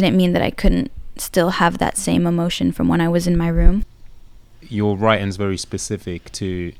[0.00, 3.36] didn't mean that I couldn't still have that same emotion from when I was in
[3.36, 3.84] my room.
[4.62, 6.72] Your writing's very specific to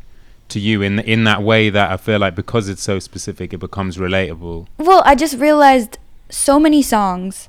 [0.48, 3.58] to you in in that way that I feel like because it's so specific it
[3.58, 4.66] becomes relatable.
[4.78, 5.98] Well, I just realized
[6.30, 7.48] so many songs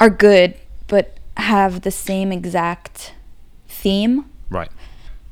[0.00, 0.54] are good
[0.86, 3.14] but have the same exact
[3.68, 4.24] theme.
[4.50, 4.70] Right.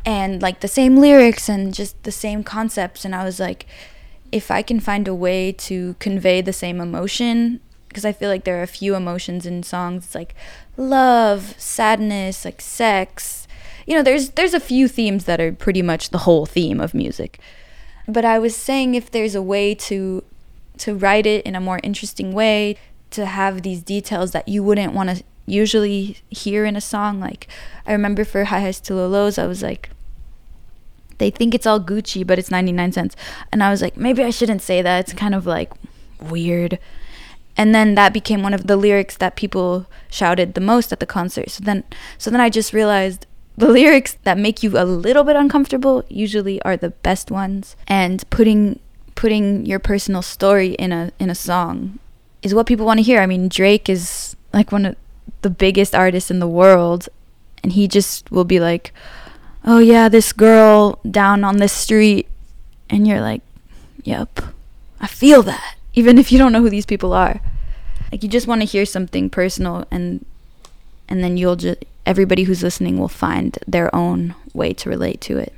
[0.05, 3.66] And like the same lyrics and just the same concepts and I was like
[4.31, 7.61] if I can find a way to convey the same emotion
[7.92, 10.35] because I feel like there are a few emotions in songs it's like
[10.76, 13.46] love, sadness, like sex.
[13.87, 16.94] You know, there's there's a few themes that are pretty much the whole theme of
[16.94, 17.38] music.
[18.09, 20.24] But I was saying if there's a way to
[20.78, 22.76] to write it in a more interesting way,
[23.12, 27.46] to have these details that you wouldn't want to usually hear in a song like
[27.87, 29.90] I remember for High Highs to Low Lows I was like
[31.18, 33.16] they think it's all Gucci but it's 99 cents
[33.50, 35.72] and I was like maybe I shouldn't say that it's kind of like
[36.20, 36.78] weird
[37.57, 41.07] and then that became one of the lyrics that people shouted the most at the
[41.07, 41.51] concert.
[41.51, 41.85] So then
[42.19, 46.61] so then i just realized the lyrics that make you a little bit uncomfortable usually
[46.62, 47.77] are the best ones.
[47.87, 48.81] And putting
[49.15, 51.99] putting your personal story in a in a song
[52.43, 53.21] is what people want to hear.
[53.21, 54.97] I mean drake is like one of
[55.43, 57.09] the biggest artists in the world.
[57.62, 58.93] And he just will be like
[59.65, 62.29] oh yeah this girl down on this street.
[62.88, 63.43] And you're like
[64.05, 64.41] yep
[65.01, 67.40] i feel that even if you don't know who these people are.
[68.11, 70.24] Like you just want to hear something personal and
[71.09, 75.38] and then you'll just everybody who's listening will find their own way to relate to
[75.38, 75.52] it.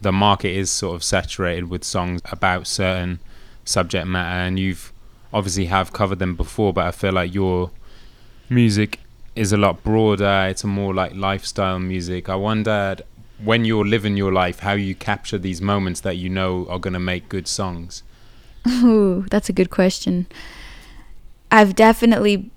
[0.00, 3.18] The market is sort of saturated with songs about certain
[3.64, 4.92] subject matter and you've
[5.32, 7.70] obviously have covered them before but I feel like your
[8.48, 9.00] music
[9.34, 10.46] is a lot broader.
[10.48, 12.28] It's a more like lifestyle music.
[12.28, 13.02] I wondered
[13.42, 16.94] when you're living your life how you capture these moments that you know are going
[16.94, 18.02] to make good songs.
[18.66, 20.26] Ooh, that's a good question.
[21.50, 22.50] I've definitely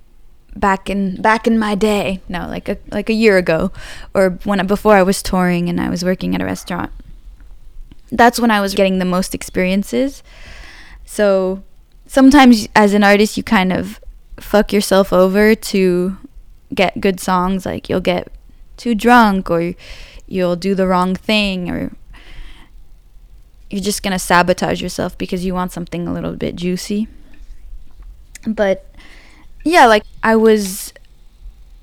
[0.55, 3.71] back in back in my day, no, like a like a year ago,
[4.13, 6.91] or when before I was touring and I was working at a restaurant.
[8.11, 10.23] That's when I was getting the most experiences.
[11.05, 11.63] So
[12.07, 13.99] sometimes as an artist, you kind of
[14.39, 16.17] fuck yourself over to
[16.73, 17.65] get good songs.
[17.65, 18.31] Like you'll get
[18.77, 19.75] too drunk, or
[20.27, 21.91] you'll do the wrong thing, or
[23.69, 27.07] you're just going to sabotage yourself because you want something a little bit juicy.
[28.47, 28.85] But
[29.63, 30.93] yeah, like I was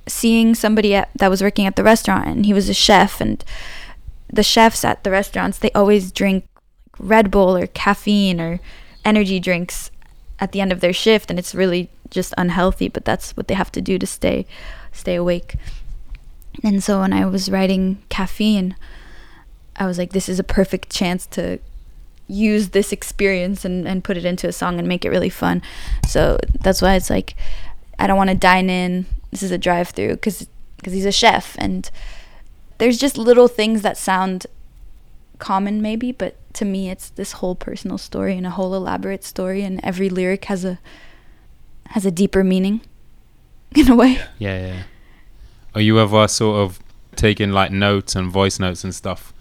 [0.06, 3.44] seeing somebody at, that was working at the restaurant and he was a chef and
[4.32, 6.44] the chefs at the restaurants they always drink
[6.98, 8.60] Red Bull or caffeine or
[9.04, 9.90] energy drinks
[10.38, 13.54] at the end of their shift and it's really just unhealthy but that's what they
[13.54, 14.46] have to do to stay
[14.92, 15.56] stay awake.
[16.62, 18.76] And so when I was writing caffeine
[19.74, 21.58] I was like this is a perfect chance to
[22.28, 25.62] use this experience and, and put it into a song and make it really fun.
[26.08, 27.34] So that's why it's like
[27.98, 29.06] I don't want to dine in.
[29.30, 31.90] This is a drive through because because he's a chef and
[32.78, 34.46] there's just little things that sound
[35.38, 39.62] common maybe, but to me it's this whole personal story and a whole elaborate story
[39.62, 40.78] and every lyric has a
[41.90, 42.80] has a deeper meaning
[43.76, 44.20] in a way.
[44.38, 44.82] Yeah, yeah.
[45.74, 46.80] Are you ever sort of
[47.14, 49.32] taking like notes and voice notes and stuff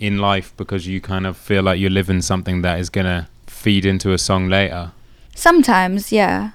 [0.00, 3.84] in life because you kind of feel like you're living something that is gonna feed
[3.84, 4.92] into a song later.
[5.34, 6.52] Sometimes, yeah.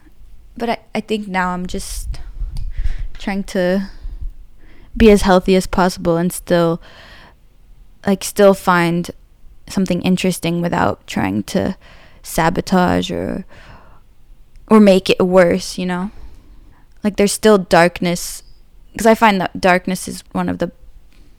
[0.57, 2.19] But I, I think now I'm just
[3.13, 3.89] trying to
[4.97, 6.81] be as healthy as possible and still
[8.05, 9.11] like still find
[9.69, 11.77] something interesting without trying to
[12.23, 13.45] sabotage or
[14.67, 16.09] or make it worse, you know?
[17.03, 18.41] Like there's still darkness
[18.91, 20.71] because I find that darkness is one of the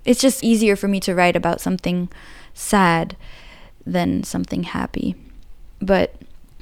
[0.07, 2.09] it's just easier for me to write about something
[2.55, 3.17] sad
[3.85, 5.15] than something happy.
[5.81, 6.15] But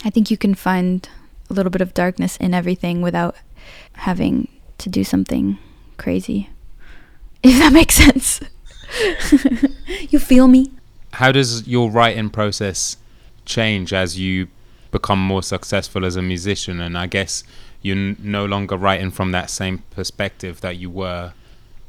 [0.05, 1.09] I think you can find
[1.49, 3.37] a little bit of darkness in everything without
[3.93, 5.59] having to do something
[5.97, 6.51] crazy.
[7.45, 8.41] If that makes sense.
[10.09, 10.73] you feel me?
[11.13, 12.97] How does your writing process
[13.45, 14.49] change as you
[14.91, 16.81] become more successful as a musician?
[16.81, 17.45] And I guess
[17.83, 21.35] you're no longer writing from that same perspective that you were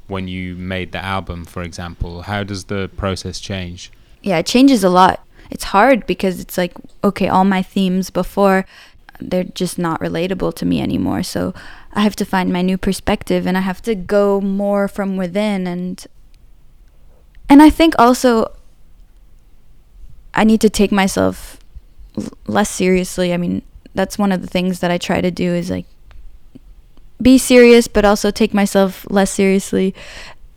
[0.08, 2.24] when you made the album, for example?
[2.24, 3.92] How does the process change?
[4.22, 5.26] Yeah, it changes a lot.
[5.52, 8.66] It's hard because it's like, okay, all my themes before,
[9.20, 11.24] they're just not relatable to me anymore.
[11.24, 11.54] So
[11.94, 15.68] I have to find my new perspective and I have to go more from within
[15.68, 16.06] and
[17.48, 18.52] and I think also
[20.34, 21.60] I need to take myself
[22.48, 23.34] less seriously.
[23.34, 23.62] I mean,
[23.94, 25.86] that's one of the things that I try to do is like
[27.22, 29.96] be serious but also take myself less seriously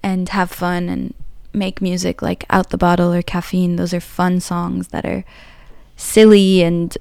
[0.02, 1.14] and have fun and
[1.52, 3.76] make music like Out the Bottle or Caffeine.
[3.76, 5.24] Those are fun songs that are
[5.96, 6.96] silly and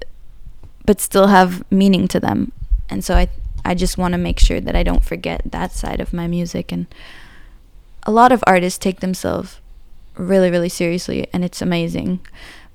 [0.84, 2.52] but still have meaning to them.
[2.88, 3.28] And so I
[3.64, 6.72] I just want to make sure that I don't forget that side of my music
[6.72, 6.86] and
[8.04, 9.60] a lot of artists take themselves
[10.16, 12.20] really really seriously and it's amazing.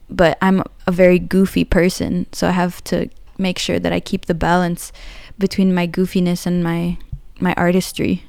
[0.09, 4.25] But I'm a very goofy person, so I have to make sure that I keep
[4.25, 4.91] the balance
[5.37, 6.97] between my goofiness and my
[7.39, 8.23] my artistry.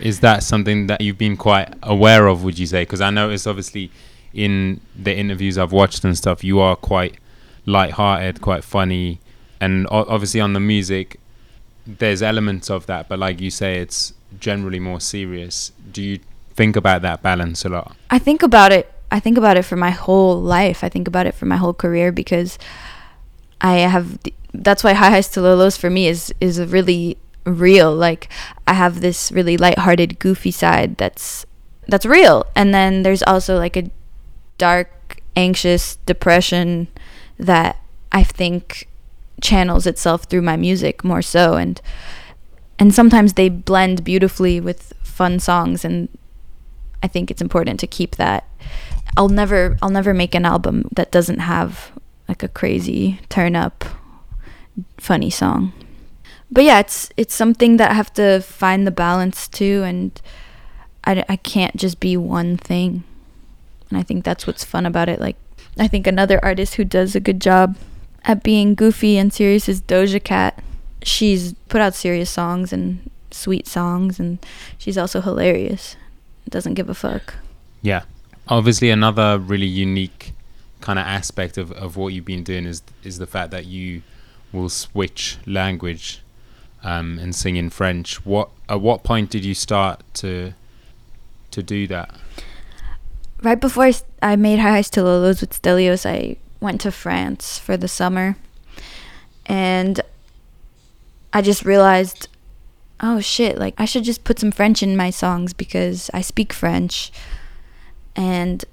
[0.00, 2.44] Is that something that you've been quite aware of?
[2.44, 2.82] Would you say?
[2.82, 3.90] Because I noticed obviously
[4.32, 7.16] in the interviews I've watched and stuff, you are quite
[7.66, 9.20] light-hearted, quite funny,
[9.60, 11.18] and o- obviously on the music,
[11.86, 13.08] there's elements of that.
[13.08, 15.72] But like you say, it's generally more serious.
[15.90, 16.20] Do you
[16.54, 17.96] think about that balance a lot?
[18.10, 18.92] I think about it.
[19.10, 20.84] I think about it for my whole life.
[20.84, 22.58] I think about it for my whole career because
[23.60, 24.22] I have.
[24.22, 27.94] th- That's why High Highs to Low Lows for me is is really real.
[27.94, 28.28] Like
[28.66, 31.44] I have this really lighthearted, goofy side that's
[31.86, 33.90] that's real, and then there's also like a
[34.58, 36.88] dark, anxious depression
[37.38, 37.76] that
[38.12, 38.88] I think
[39.40, 41.80] channels itself through my music more so, and
[42.78, 46.08] and sometimes they blend beautifully with fun songs and
[47.02, 48.44] I think it's important to keep that.
[49.16, 51.92] I'll never I'll never make an album that doesn't have
[52.28, 53.84] like a crazy turn up
[54.98, 55.72] funny song.
[56.50, 60.20] But yeah, it's it's something that I have to find the balance to and
[61.04, 63.04] I, I can't just be one thing.
[63.90, 65.20] And I think that's what's fun about it.
[65.20, 65.36] Like
[65.78, 67.76] I think another artist who does a good job
[68.24, 70.62] at being goofy and serious is Doja Cat.
[71.02, 74.44] She's put out serious songs and sweet songs and
[74.76, 75.96] she's also hilarious.
[76.48, 77.34] Doesn't give a fuck.
[77.82, 78.02] Yeah.
[78.48, 80.32] Obviously, another really unique
[80.80, 84.02] kind of aspect of, of what you've been doing is is the fact that you
[84.52, 86.22] will switch language
[86.82, 88.24] um, and sing in French.
[88.24, 90.54] What at what point did you start to
[91.50, 92.14] to do that?
[93.42, 93.90] right before
[94.22, 97.88] I made High Highs to Low Lows with Stelios, I went to France for the
[97.88, 98.36] summer.
[99.46, 100.00] And
[101.32, 102.28] I just realized,
[103.00, 106.52] oh shit, like I should just put some French in my songs because I speak
[106.52, 107.12] French.
[108.16, 108.64] And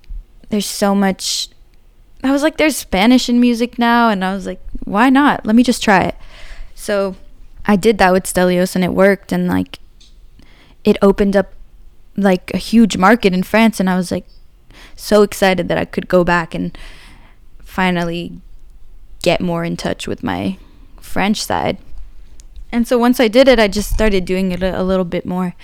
[0.50, 1.50] there's so much.
[2.26, 4.10] I was like, there's Spanish in music now.
[4.10, 5.46] And I was like, why not?
[5.46, 6.16] Let me just try it.
[6.74, 7.16] So
[7.66, 9.32] I did that with Stelios and it worked.
[9.32, 9.80] And like,
[10.84, 11.54] it opened up
[12.18, 13.80] like a huge market in France.
[13.80, 14.26] And I was like,
[14.96, 16.78] so excited that I could go back and
[17.60, 18.40] finally
[19.22, 20.58] get more in touch with my
[21.00, 21.78] French side.
[22.72, 25.56] And so once I did it, I just started doing it a, little bit more.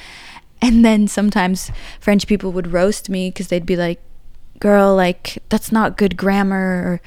[0.62, 4.00] And then sometimes French people would roast me because they'd be like,
[4.62, 7.02] girl, like, that's not good grammar.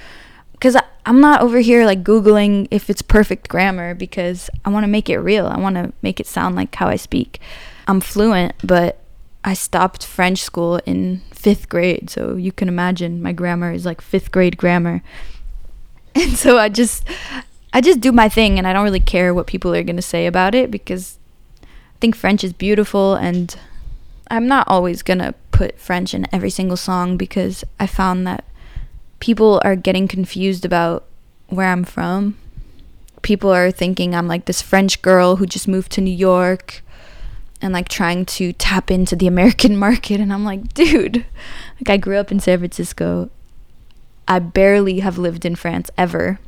[0.53, 4.89] Because I'm not over here like Googling if it's perfect grammar because I want to
[4.89, 5.47] make it real.
[5.47, 7.41] I want to make it sound like how I speak.
[7.87, 8.99] I'm fluent, but
[9.45, 14.01] I stopped French school in fifth grade, so you can imagine my grammar is like
[14.01, 15.03] fifth grade grammar.
[16.17, 17.05] And so I just
[17.73, 20.03] I just do my thing and I don't really care what people are going to
[20.03, 21.19] say about it because
[21.65, 23.59] I think French is beautiful and
[24.31, 28.45] I'm not always going to put French in every single song because I found that
[29.21, 31.05] people are getting confused about
[31.49, 32.37] where I'm from.
[33.23, 36.83] People are thinking I'm like this French girl who just moved to New York
[37.63, 40.21] and like trying to tap into the American market.
[40.21, 41.25] And I'm like, dude,
[41.77, 43.31] like I grew up in San Francisco.
[44.27, 46.41] I barely have lived in France ever.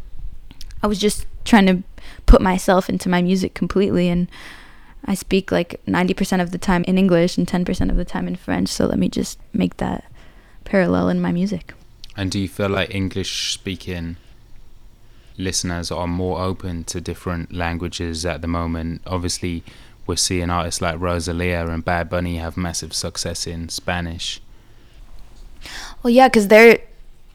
[0.82, 1.84] I was just trying to
[2.26, 4.08] put myself into my music completely.
[4.08, 4.26] And
[5.06, 8.36] I speak like 90% of the time in English and 10% of the time in
[8.36, 8.68] French.
[8.68, 10.04] So let me just make that
[10.64, 11.74] parallel in my music.
[12.16, 14.16] And do you feel like English speaking
[15.38, 19.02] listeners are more open to different languages at the moment?
[19.06, 19.62] Obviously,
[20.06, 24.40] we're seeing artists like Rosalia and Bad Bunny have massive success in Spanish.
[26.02, 26.78] Well, yeah, because they're,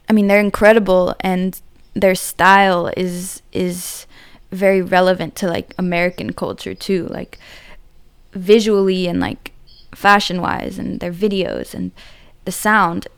[0.08, 1.60] I mean, they're incredible, and
[1.94, 4.06] their style is is
[4.52, 7.38] very relevant to like American culture too, like
[8.32, 9.52] visually and like
[9.94, 11.90] fashion wise, and their videos and
[12.44, 13.08] the sound.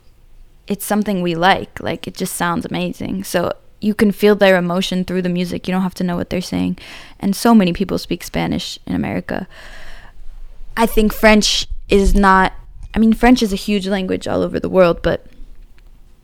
[0.67, 1.79] It's something we like.
[1.79, 3.23] Like it just sounds amazing.
[3.23, 5.67] So you can feel their emotion through the music.
[5.67, 6.79] You don't have to know what they're saying.
[7.19, 9.47] And so many people speak Spanish in America.
[10.75, 12.53] I think French is not
[12.95, 15.25] I mean French is a huge language all over the world, but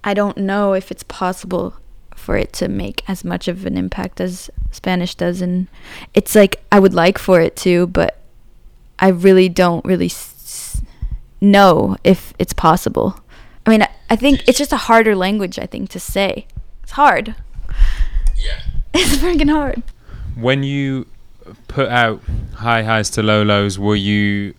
[0.04, 1.76] I don't know if it's possible
[2.16, 5.68] for it to make as much of an impact as Spanish doesn't.
[6.14, 8.18] it's like I would like for it to but
[9.00, 10.82] I really don't really s-
[11.40, 13.20] know if it's possible.
[13.66, 16.48] I mean, I, I think it's just a harder language I think to say.
[16.84, 17.36] It's hard.
[18.38, 18.60] Yeah.
[18.94, 19.84] It's freaking hard.
[20.36, 21.08] When you
[21.70, 22.22] put out
[22.56, 24.54] high highs to low lows, were you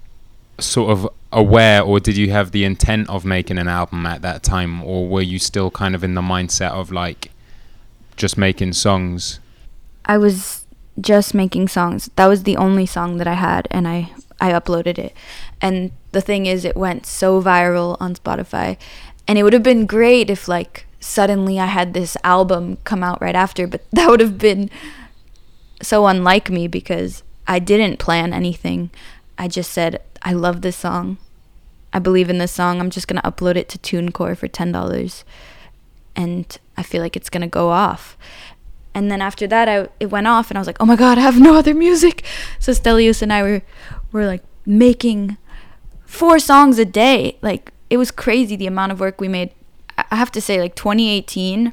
[0.59, 4.43] sort of aware or did you have the intent of making an album at that
[4.43, 7.31] time or were you still kind of in the mindset of like
[8.17, 9.39] just making songs?
[10.05, 10.67] I was
[11.01, 12.11] just making songs.
[12.17, 15.15] That was the only song that I had and I I uploaded it.
[15.61, 18.77] And the thing is it went so viral on Spotify
[19.29, 23.21] and it would have been great if like suddenly I had this album come out
[23.21, 24.71] right after, but that would have been
[25.81, 28.91] so unlike me because I didn't plan anything.
[29.39, 31.19] I just said, I love this song.
[31.93, 32.81] I believe in this song.
[32.81, 35.25] I'm just going to upload it to TuneCore for $10.
[36.15, 38.17] And I feel like it's going to go off.
[38.95, 41.19] And then after that, I, it went off, and I was like, oh my God,
[41.19, 42.25] I have no other music.
[42.59, 43.63] So Stelios and I were,
[44.13, 45.39] were like making
[46.05, 47.39] four songs a day.
[47.43, 49.53] Like, it was crazy the amount of work we made.
[49.97, 51.73] I have to say, like, 2018,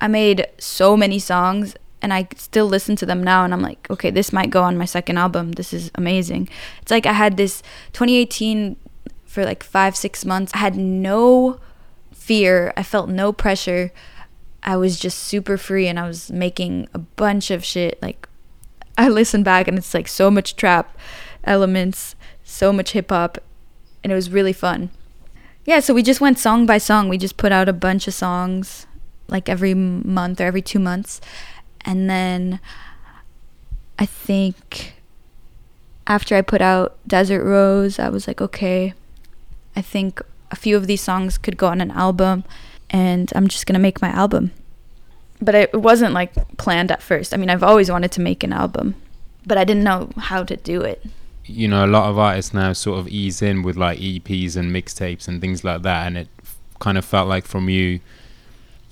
[0.00, 3.88] I made so many songs and I still listen to them now and I'm like,
[3.88, 5.52] okay, this might go on my second album.
[5.52, 6.50] This is amazing.
[6.82, 7.62] It's like I had this
[7.94, 8.76] 2018
[9.24, 10.52] for like 5 6 months.
[10.54, 11.58] I had no
[12.12, 12.74] fear.
[12.76, 13.90] I felt no pressure.
[14.64, 18.28] I was just super free and I was making a bunch of shit like
[18.96, 20.96] I listen back and it's like so much trap
[21.44, 23.38] elements, so much hip hop
[24.02, 24.90] and it was really fun.
[25.66, 27.08] Yeah, so we just went song by song.
[27.08, 28.86] We just put out a bunch of songs
[29.28, 31.20] like every month or every 2 months
[31.82, 32.60] and then
[33.98, 34.94] I think
[36.06, 38.94] after I put out Desert Rose, I was like, okay,
[39.76, 42.44] I think a few of these songs could go on an album,
[42.94, 44.52] and I'm just gonna make my album.
[45.42, 47.34] But it wasn't like planned at first.
[47.34, 48.94] I mean, I've always wanted to make an album,
[49.44, 51.04] but I didn't know how to do it.
[51.44, 54.70] You know, a lot of artists now sort of ease in with like EPs and
[54.70, 56.28] mixtapes and things like that, and it
[56.78, 57.98] kind of felt like from you,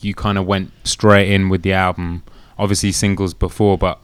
[0.01, 2.25] you kind of went straight in with the album
[2.59, 4.01] obviously singles before, but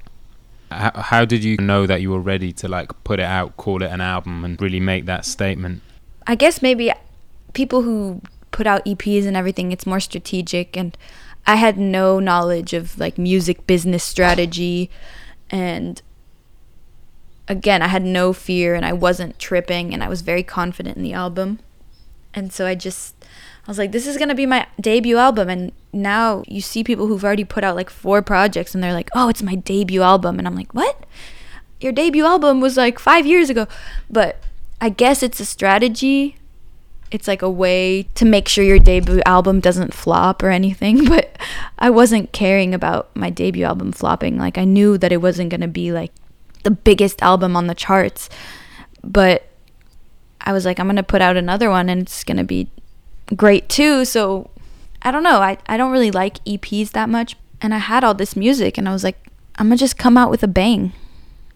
[0.70, 3.82] how, how did you know that you were ready to like put it out, call
[3.82, 5.82] it an album, and really make that statement?
[6.26, 6.92] I guess maybe
[7.52, 8.20] people who
[8.58, 10.98] put out EPs and everything, it's more strategic, and
[11.46, 14.90] I had no knowledge of like music business strategy,
[15.48, 16.02] and
[17.46, 21.04] again, I had no fear, and I wasn't tripping, and I was very confident in
[21.04, 21.60] the album,
[22.34, 23.14] and so I just
[23.68, 25.50] I was like, this is going to be my debut album.
[25.50, 29.10] And now you see people who've already put out like four projects and they're like,
[29.14, 30.38] oh, it's my debut album.
[30.38, 31.04] And I'm like, what?
[31.78, 33.66] Your debut album was like five years ago.
[34.08, 34.42] But
[34.80, 36.38] I guess it's a strategy.
[37.10, 41.04] It's like a way to make sure your debut album doesn't flop or anything.
[41.08, 41.36] But
[41.78, 44.36] I wasn't caring about my debut album flopping.
[44.36, 46.12] Like, I knew that it wasn't going to be like
[46.64, 48.28] the biggest album on the charts.
[49.02, 49.48] But
[50.40, 52.68] I was like, I'm going to put out another one and it's going to be
[53.34, 54.04] great too.
[54.04, 54.50] So
[55.02, 55.40] I don't know.
[55.40, 57.36] I, I don't really like EPs that much.
[57.60, 60.16] And I had all this music and I was like, I'm going to just come
[60.16, 60.92] out with a bang.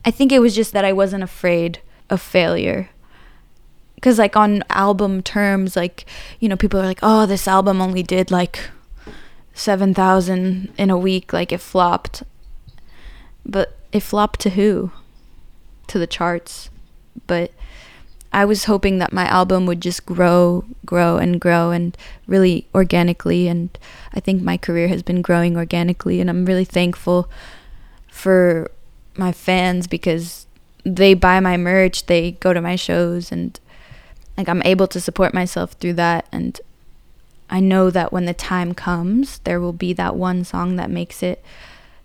[0.05, 1.81] I think it was just that I wasn't afraid
[2.11, 2.91] of failure.
[4.03, 6.07] Because, like, on album terms, like,
[6.41, 8.69] you know, people are like, oh, this album only did like
[9.55, 11.33] 7,000 in a week.
[11.33, 12.25] Like, it flopped.
[13.47, 14.91] But it flopped to who?
[15.87, 16.69] To the charts.
[17.29, 17.53] But
[18.33, 21.97] I was hoping that my album would just grow, grow, and grow, and
[22.27, 23.47] really organically.
[23.47, 23.71] And
[24.13, 27.31] I think my career has been growing organically, and I'm really thankful
[28.11, 28.69] for
[29.17, 30.49] my fans because
[30.85, 33.61] they buy my merch, they go to my shows, and
[34.37, 36.27] like I'm able to support myself through that.
[36.33, 36.61] And
[37.51, 41.23] I know that when the time comes, there will be that one song that makes
[41.23, 41.45] it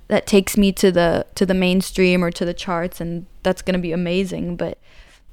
[0.09, 3.73] that takes me to the to the mainstream or to the charts and that's going
[3.73, 4.77] to be amazing but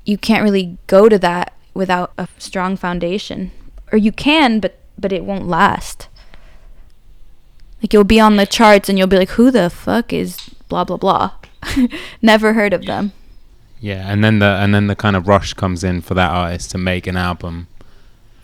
[0.05, 3.51] you can't really go to that without a strong foundation.
[3.93, 6.09] Or you can but but it won't last.
[7.83, 10.85] Like you'll be on the charts and you'll be like who the fuck is blah
[10.85, 11.33] blah blah?
[12.23, 13.13] Never heard of them
[13.85, 16.71] yeah and then the and then the kind of rush comes in for that artist
[16.71, 17.67] to make an album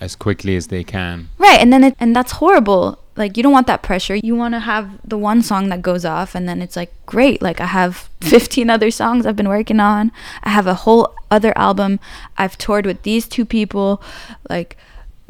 [0.01, 1.28] as quickly as they can.
[1.38, 2.99] Right and then it, and that's horrible.
[3.16, 4.16] Like you don't want that pressure.
[4.16, 7.43] You want to have the one song that goes off and then it's like great
[7.43, 10.12] like i have 15 other songs i've been working on.
[10.43, 12.01] I have a whole other album.
[12.36, 14.03] I've toured with these two people.
[14.49, 14.76] Like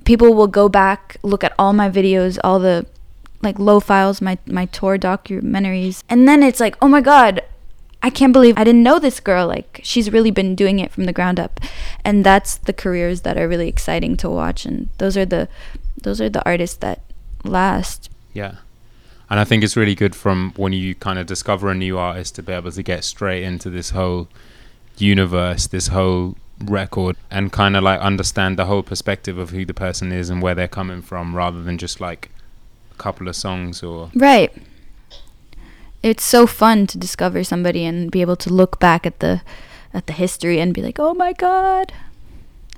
[0.05, 2.87] people will go back look at all my videos all the
[3.43, 6.03] like low files my my tour documentaries.
[6.09, 7.43] And then it's like oh my god
[8.03, 9.47] I can't believe I didn't know this girl.
[9.47, 11.61] Like, she's really been doing it from the ground up.
[12.05, 14.65] And that's the careers that are really exciting to watch.
[14.65, 15.49] And those are the,
[16.01, 17.03] those are the artists that
[17.45, 18.09] last.
[18.33, 18.57] Yeah.
[19.29, 22.35] And I think it's really good from when you kind of discover a new artist
[22.37, 24.29] to be able to get straight into this whole
[24.99, 29.75] universe, this whole record, and kind of like understand the whole perspective of who the
[29.75, 32.31] person is and where they're coming from rather than just like
[32.91, 34.11] a couple of songs or.
[34.15, 34.53] Right.
[36.03, 39.43] It's so fun to discover somebody and be able to look back at the
[39.93, 41.93] at the history and be like, "Oh my god.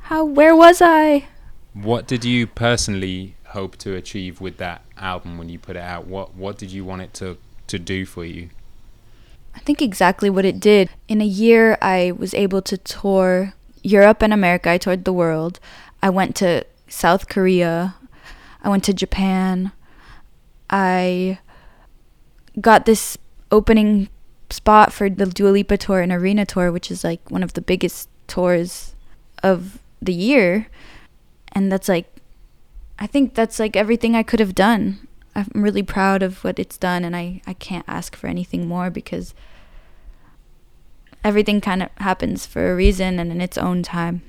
[0.02, 1.26] How where was I?"
[1.74, 6.06] What did you personally hope to achieve with that album when you put it out?
[6.06, 8.50] What what did you want it to to do for you?
[9.54, 10.90] I think exactly what it did.
[11.08, 14.70] In a year, I was able to tour Europe and America.
[14.70, 15.60] I toured the world.
[16.02, 17.94] I went to South Korea.
[18.62, 19.72] I went to Japan.
[20.70, 21.38] I
[22.60, 23.18] got this
[23.50, 24.08] opening
[24.50, 27.60] spot for the Dua Lipa tour and Arena tour, which is like one of the
[27.60, 28.94] biggest tours
[29.42, 30.68] of the year.
[31.52, 32.12] And that's like
[32.98, 35.08] I think that's like everything I could have done.
[35.34, 38.90] I'm really proud of what it's done, and I, I can't ask for anything more
[38.90, 39.34] because
[41.24, 44.22] everything kind of happens for a reason and in its own time.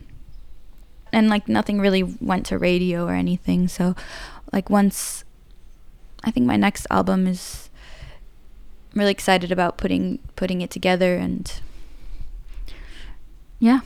[1.12, 3.68] And like nothing really went to radio or anything.
[3.68, 3.96] So,
[4.52, 5.24] like, once
[6.24, 7.70] I think my next album is
[8.94, 11.52] I'm really excited about putting putting it together and
[13.60, 13.80] yeah.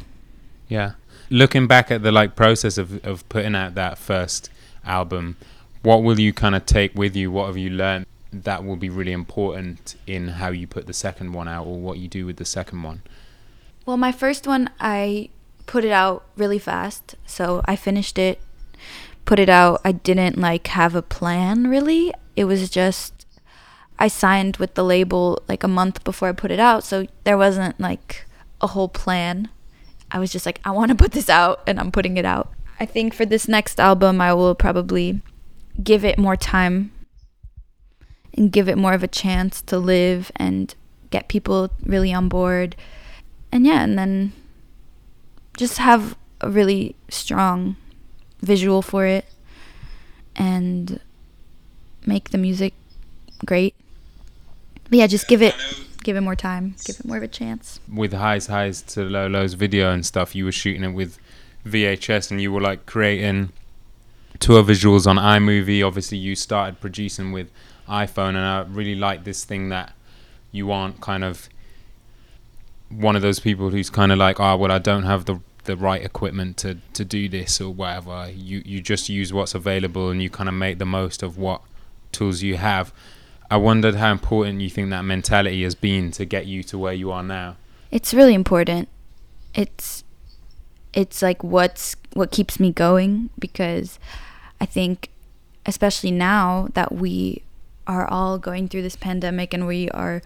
[0.68, 0.94] Yeah.
[1.30, 4.50] Looking back at the like process of of putting out that first
[4.86, 5.38] album,
[5.82, 7.32] what will you kind of take with you?
[7.32, 11.32] What have you learned that will be really important in how you put the second
[11.32, 13.02] one out or what you do with the second one?
[13.86, 15.30] Well, my first one, I
[15.66, 17.16] put it out really fast.
[17.26, 18.42] So I finished it,
[19.24, 19.80] put it out.
[19.86, 22.14] I didn't like have a plan really.
[22.36, 23.17] It was just
[24.00, 26.84] I signed with the label like a month before I put it out.
[26.84, 28.26] So there wasn't like
[28.62, 29.50] a whole plan.
[30.12, 32.52] I was just like, I want to put this out and I'm putting it out.
[32.80, 35.22] I think for this next album, I will probably
[35.84, 36.92] give it more time
[38.34, 40.74] and give it more of a chance to live and
[41.10, 42.76] get people really on board.
[43.52, 44.34] And yeah, and then
[45.58, 47.76] just have a really strong
[48.42, 49.26] visual for it
[50.36, 51.00] and
[52.06, 52.74] make the music
[53.44, 53.76] great.
[54.90, 55.56] But yeah, just give it
[56.04, 57.80] give it more time, give it more of a chance.
[57.94, 61.20] With highs highs to low lows video and stuff, you were shooting it with
[61.66, 63.52] VHS and you were like creating
[64.40, 65.86] tour visuals on iMovie.
[65.86, 67.50] Obviously, you started producing with
[67.88, 69.94] iPhone, and I really like this thing that
[70.52, 71.50] you aren't kind of
[72.90, 75.76] one of those people who's kind of like, oh, well, I don't have the the
[75.76, 78.32] right equipment to to do this or whatever.
[78.34, 81.62] You you just use what's available and you kind of make the most of what
[82.12, 82.94] tools you have.
[83.50, 86.94] I wondered how important you think that mentality has been to get you to where
[86.94, 87.56] you are now.
[87.92, 88.90] It's really important.
[89.54, 90.04] It's
[90.94, 94.00] it's like what's what keeps me going because
[94.60, 95.10] I think
[95.66, 97.44] especially now that we
[97.86, 100.22] are all going through this pandemic and we are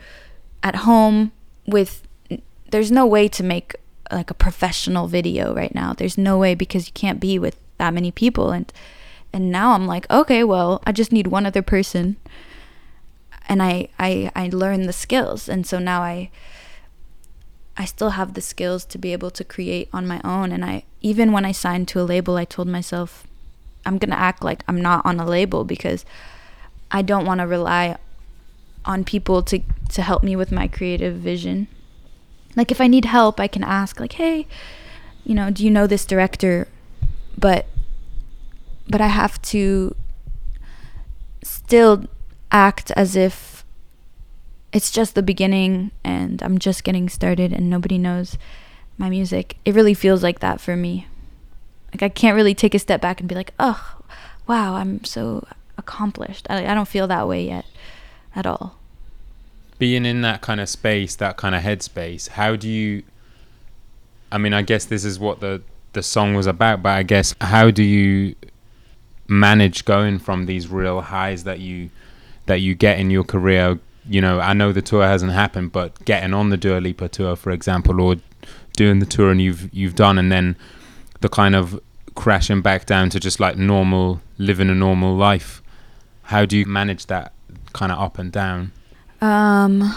[0.63, 1.31] at home
[1.67, 2.07] with
[2.71, 3.75] there's no way to make
[4.11, 5.93] like a professional video right now.
[5.93, 8.71] There's no way because you can't be with that many people and
[9.33, 12.17] and now I'm like, okay, well, I just need one other person
[13.47, 16.31] and I I I learn the skills and so now I
[17.77, 20.51] I still have the skills to be able to create on my own.
[20.51, 23.25] And I, even when I signed to a label, I told myself,
[23.85, 26.05] I'm going to act like I'm not on a label because
[26.91, 27.97] I don't want to rely
[28.85, 31.67] on people to, to help me with my creative vision.
[32.55, 34.45] Like, if I need help, I can ask, like, hey,
[35.23, 36.67] you know, do you know this director?
[37.37, 37.65] But,
[38.87, 39.95] but I have to
[41.41, 42.05] still
[42.51, 43.65] act as if
[44.73, 48.37] it's just the beginning and I'm just getting started and nobody knows
[48.97, 49.57] my music.
[49.65, 51.07] It really feels like that for me.
[51.93, 53.97] Like I can't really take a step back and be like, "Oh,
[54.47, 55.45] wow, I'm so
[55.77, 57.65] accomplished." I, I don't feel that way yet
[58.33, 58.77] at all.
[59.77, 63.03] Being in that kind of space, that kind of headspace, how do you
[64.31, 65.61] I mean, I guess this is what the
[65.93, 68.35] the song was about, but I guess how do you
[69.27, 71.89] manage going from these real highs that you
[72.45, 76.03] that you get in your career you know, I know the tour hasn't happened, but
[76.05, 78.15] getting on the Dua Lipa tour, for example, or
[78.73, 80.55] doing the tour and you've you've done, and then
[81.19, 81.79] the kind of
[82.15, 85.61] crashing back down to just like normal, living a normal life.
[86.23, 87.33] How do you manage that
[87.73, 88.71] kind of up and down?
[89.21, 89.95] Um,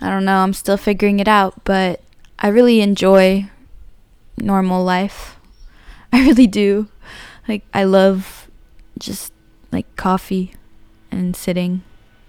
[0.00, 0.38] I don't know.
[0.38, 2.00] I'm still figuring it out, but
[2.38, 3.48] I really enjoy
[4.36, 5.36] normal life.
[6.12, 6.88] I really do.
[7.46, 8.50] Like I love
[8.98, 9.32] just
[9.76, 10.52] like coffee
[11.10, 11.82] and sitting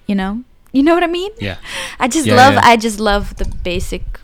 [0.06, 1.58] you know you know what i mean yeah
[2.00, 2.62] i just yeah, love yeah.
[2.64, 4.20] i just love the basic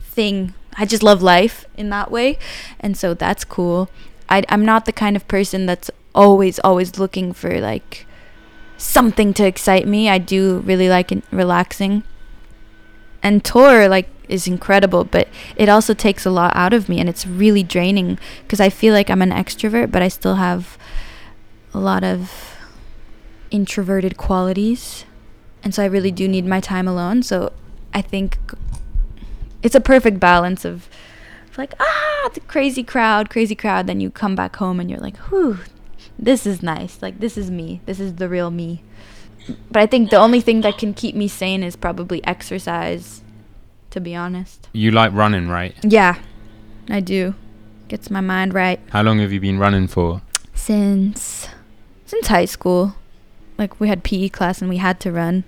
[0.00, 2.38] thing i just love life in that way
[2.80, 3.88] and so that's cool
[4.28, 8.06] I, i'm not the kind of person that's always always looking for like
[8.78, 10.08] something to excite me.
[10.08, 12.02] I do really like it relaxing.
[13.22, 17.08] And tour like is incredible, but it also takes a lot out of me and
[17.08, 20.78] it's really draining because I feel like I'm an extrovert, but I still have
[21.76, 22.32] a lot of
[23.50, 25.04] introverted qualities.
[25.62, 27.22] And so I really do need my time alone.
[27.22, 27.52] So
[27.92, 28.38] I think
[29.62, 30.88] it's a perfect balance of
[31.58, 35.16] like ah the crazy crowd crazy crowd then you come back home and you're like
[35.30, 35.58] whew
[36.18, 38.82] this is nice like this is me this is the real me
[39.70, 43.22] but i think the only thing that can keep me sane is probably exercise
[43.88, 45.74] to be honest You like running, right?
[45.82, 46.16] yeah
[46.90, 47.34] i do
[47.88, 50.20] gets my mind right How long have you been running for?
[50.52, 51.48] since
[52.06, 52.94] since high school.
[53.58, 55.44] Like we had pe class and we had to run.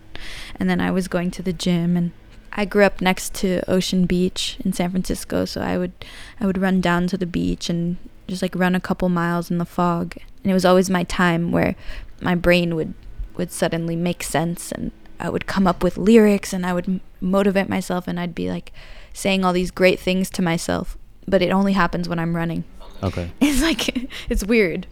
[0.59, 2.11] And then i was going to the gym and
[2.53, 5.93] i grew up next to ocean beach in san francisco so i would
[6.41, 9.59] i would run down to the beach and just like run a couple miles in
[9.59, 10.15] the fog.
[10.43, 11.75] And it was always my time where
[12.21, 12.95] my brain would
[13.37, 14.91] would suddenly make sense and
[15.21, 18.51] i would come up with lyrics and i would m- motivate myself and i'd be
[18.51, 18.73] like
[19.13, 20.97] saying all these great things to myself.
[21.27, 22.65] But it only happens when i'm running.
[23.03, 23.31] Okay.
[23.41, 24.87] it's like it's weird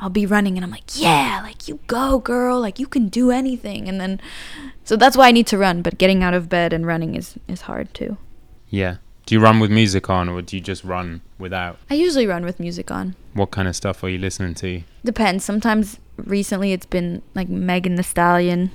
[0.00, 3.30] i'll be running and i'm like yeah like you go girl like you can do
[3.30, 4.20] anything and then
[4.84, 7.36] so that's why i need to run but getting out of bed and running is
[7.48, 8.16] is hard too
[8.68, 8.96] Yeah.
[9.26, 11.78] Do you run with music on or do you just run without?
[11.90, 14.82] i usually run with music on What kind of stuff are you listening to?
[15.04, 18.70] depends sometimes recently it's been like megan thee stallion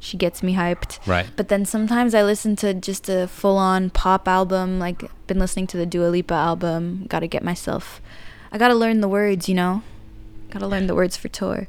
[0.00, 1.26] she gets me hyped Right.
[1.36, 5.76] but then sometimes i listen to just a full-on pop album like been listening to
[5.76, 8.00] the dua lipa album gotta get myself
[8.52, 9.82] i gotta learn the words you know
[10.52, 11.68] gotta learn the words for tour.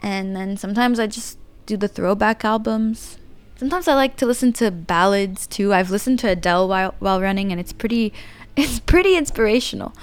[0.00, 3.18] And then sometimes i just do the throwback albums.
[3.56, 5.72] Sometimes i like to listen to ballads too.
[5.72, 8.12] I've listened to adele while, while running and it's pretty
[8.56, 9.94] it's pretty inspirational.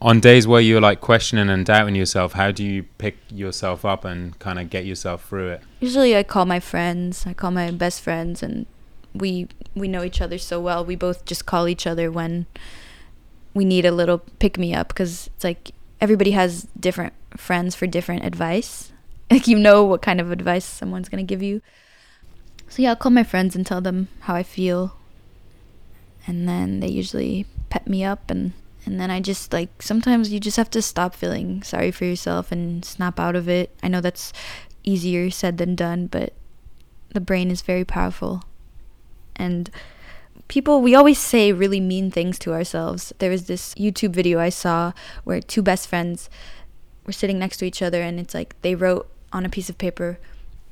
[0.00, 4.04] On days where you're like questioning and doubting yourself, how do you pick yourself up
[4.04, 5.62] and kind of get yourself through it?
[5.80, 8.66] usually i call my friends i call my best friends and
[9.18, 10.84] we we know each other so well.
[10.84, 12.46] We both just call each other when
[13.54, 17.86] we need a little pick me up because it's like everybody has different friends for
[17.86, 18.92] different advice.
[19.28, 21.60] Like you know what kind of advice someone's to give you.
[22.68, 24.96] So yeah i'll call my friends and tell them how i feel.
[26.28, 28.52] And then they usually pep me up and
[28.84, 32.52] and then i just like sometimes you just have to stop feeling sorry for yourself
[32.52, 33.70] and snap out of it.
[33.82, 34.32] I know that's
[34.84, 36.32] easier said than done but
[37.12, 38.44] the brain is very powerful.
[39.34, 39.70] And
[40.48, 43.12] people we always say really mean things to ourselves.
[43.18, 44.92] There was this youtube video i saw
[45.24, 46.30] where two best friends
[47.04, 49.78] were sitting next to each other and it's like they wrote on a piece of
[49.78, 50.18] paper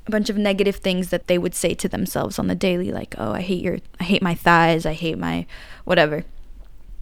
[0.06, 3.14] a bunch of negative things that they would say to themselves on the daily like
[3.18, 5.46] oh i hate your i hate my thighs i hate my
[5.84, 6.24] whatever.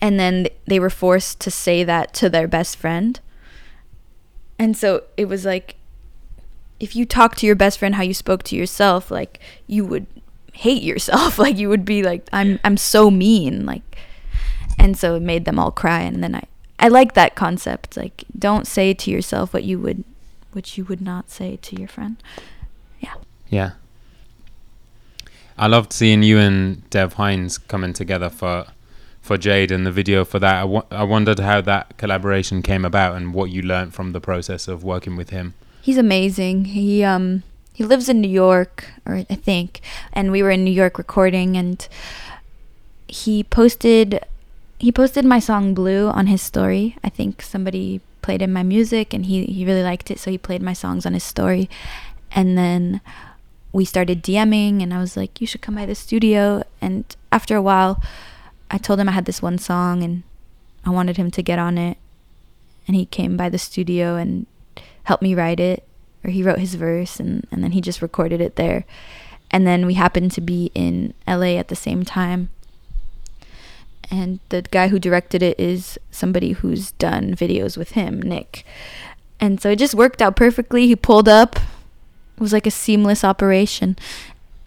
[0.01, 3.21] And then they were forced to say that to their best friend.
[4.59, 5.77] And so it was like
[6.81, 10.07] if you talk to your best friend how you spoke to yourself like you would
[10.53, 11.39] hate yourself.
[11.45, 13.67] Like you would be like i'm i'm so mean.
[13.67, 13.97] Like
[14.79, 16.01] and so it made them all cry.
[16.01, 16.43] And then i
[16.79, 17.97] i like that concept.
[17.97, 20.05] Like don't say to yourself what you would
[20.53, 22.17] what you would not say to your friend.
[23.01, 23.15] Yeah.
[23.49, 23.71] Yeah.
[25.59, 28.67] I loved seeing you and Dev Hynes coming together for
[29.21, 30.57] for Jade and the video for that.
[30.63, 34.21] I wo- I wondered how that collaboration came about and what you learned from the
[34.21, 35.55] process of working with him.
[35.81, 36.65] he's amazing.
[36.67, 37.43] He um
[37.73, 39.81] he lives in new york or i think
[40.13, 41.89] and we were in new york recording and
[43.09, 44.21] he posted
[44.79, 49.13] he posted my song blue on his story i think somebody played in my music
[49.13, 51.69] and he he really liked it so he played my songs on his story
[52.35, 53.01] and then
[53.73, 56.63] we started DMing and I was like, you should come by the studio.
[56.81, 58.03] And after a while,
[58.71, 60.23] I told him I had this one song and
[60.85, 61.97] I wanted him to get on it.
[62.87, 64.47] And he came by the studio and
[65.05, 65.87] helped me write it,
[66.25, 68.85] or he wrote his verse and, and then he just recorded it there.
[69.51, 72.49] And then we happened to be in LA at the same time.
[74.11, 78.65] And the guy who directed it is somebody who's done videos with him, Nick.
[79.41, 80.87] And so it just worked out perfectly.
[80.87, 83.97] He pulled up, it was like a seamless operation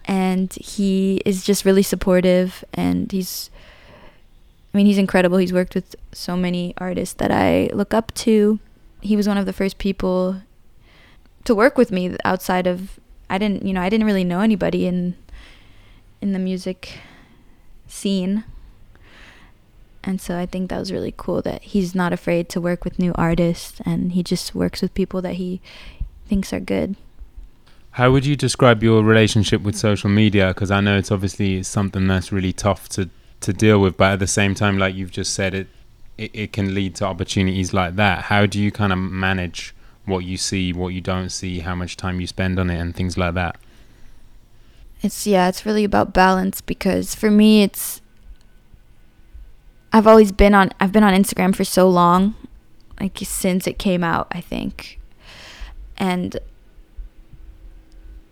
[0.06, 3.50] and he is just really supportive and he's
[4.72, 5.38] I mean he's incredible.
[5.38, 8.58] He's worked with so many artists that I look up to.
[9.00, 10.42] He was one of the first people
[11.46, 14.86] to work with me outside of I didn't, you know, I didn't really know anybody
[14.86, 15.16] in
[16.20, 16.98] in the music
[17.86, 18.44] scene.
[20.04, 22.98] And so I think that was really cool that he's not afraid to work with
[22.98, 25.60] new artists and he just works with people that he
[26.26, 26.94] thinks are good.
[27.92, 30.48] How would you describe your relationship with social media?
[30.48, 33.08] Because I know it's obviously something that's really tough to,
[33.40, 35.66] to deal with, but at the same time, like you've just said, it,
[36.18, 38.24] it it can lead to opportunities like that.
[38.24, 39.74] How do you kind of manage
[40.06, 42.94] what you see, what you don't see, how much time you spend on it, and
[42.94, 43.56] things like that.
[45.02, 48.00] It's yeah, it's really about balance because for me it's
[49.92, 52.34] I've always been on I've been on Instagram for so long,
[53.00, 54.98] like since it came out, I think.
[55.98, 56.38] And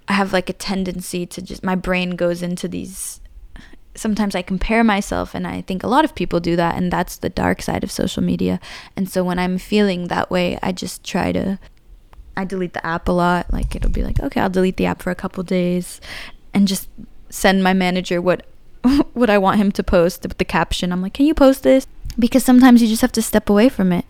[0.09, 3.21] I have like a tendency to just my brain goes into these
[3.95, 7.17] sometimes I compare myself and I think a lot of people do that and that's
[7.17, 8.61] the dark side of social media.
[8.97, 11.59] And so when I'm feeling that way, I just try to
[12.37, 13.53] I delete the app a lot.
[13.53, 16.01] Like it'll be like, okay, I'll delete the app for a couple days
[16.53, 16.89] and just
[17.31, 18.47] send my manager what
[19.15, 20.93] what I want him to post with the caption.
[20.93, 21.87] I'm like, "Can you post this?"
[22.19, 24.05] Because sometimes you just have to step away from it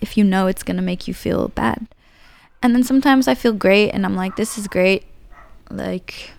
[0.00, 1.88] if you know it's to make you feel bad.
[2.62, 5.04] And then sometimes I feel great and I'm like, "This is great."
[5.70, 6.30] Like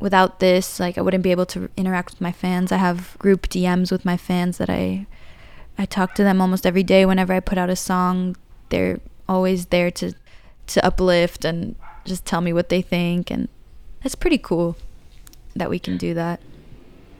[0.00, 2.72] without this, like I wouldn't be able to interact with my fans.
[2.72, 5.06] I have group DMs with my fans that I
[5.76, 8.36] I talk to them almost every day whenever I put out a song.
[8.70, 10.14] They're always there to
[10.68, 13.48] to uplift and just tell me what they think and
[14.02, 14.76] that's pretty cool
[15.56, 16.40] that we can do that.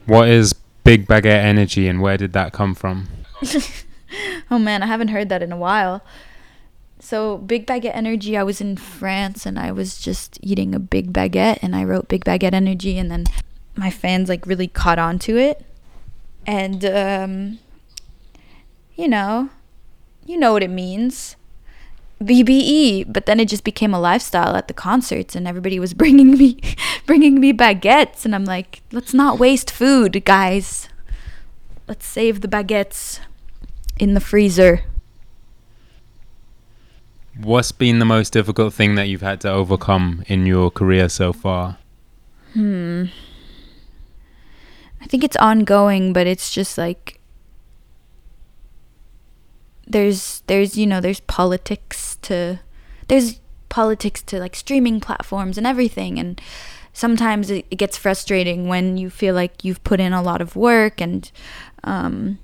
[0.05, 0.53] What is
[0.83, 3.07] Big Baguette Energy and where did that come from?
[4.51, 6.03] oh man, I haven't heard that in a while.
[7.01, 11.13] So, Big Baguette Energy, I was in France and I was just eating a big
[11.13, 13.23] baguette and I wrote Big Baguette Energy and then
[13.75, 15.65] my fans like really caught on to it.
[16.45, 17.59] And um
[18.95, 19.49] you know,
[20.25, 21.37] you know what it means.
[22.21, 26.37] BBE, but then it just became a lifestyle at the concerts and everybody was bringing
[26.37, 26.59] me
[27.05, 30.89] bringing me baguettes and I'm like, let's not waste food, guys.
[31.87, 33.19] Let's save the baguettes
[33.97, 34.83] in the freezer.
[37.41, 41.31] What's been the most difficult thing that you've had to overcome in your career so
[41.31, 41.77] far?
[42.53, 43.05] Hmm.
[45.01, 47.19] I think it's ongoing, but it's just like
[49.89, 52.59] there's there's you know there's politics to
[53.07, 56.39] there's politics to like streaming platforms and everything and
[56.93, 60.55] sometimes it, it gets frustrating when you feel like you've put in a lot of
[60.55, 61.31] work and
[61.83, 62.37] um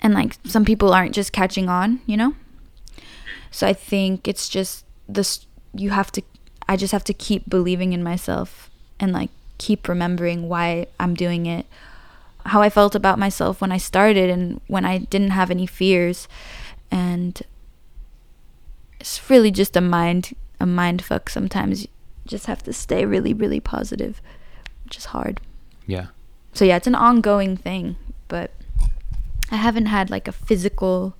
[0.00, 2.34] and like some people aren't just catching on you know
[3.56, 6.22] so i think it's just this you have to
[6.68, 11.46] i just have to keep believing in myself and like keep remembering why i'm doing
[11.46, 11.66] it.
[12.44, 16.28] How I felt about myself when I started and when I didn't have any fears.
[16.92, 17.42] And
[19.00, 21.82] it's really just a mind a mind fuck sometimes.
[21.82, 21.88] You
[22.26, 24.20] just have to stay really really positive
[24.84, 25.40] which is hard.
[25.86, 26.06] Yeah.
[26.52, 27.96] So yeah it's an ongoing thing
[28.28, 28.52] but
[29.50, 31.14] I haven't had like a physical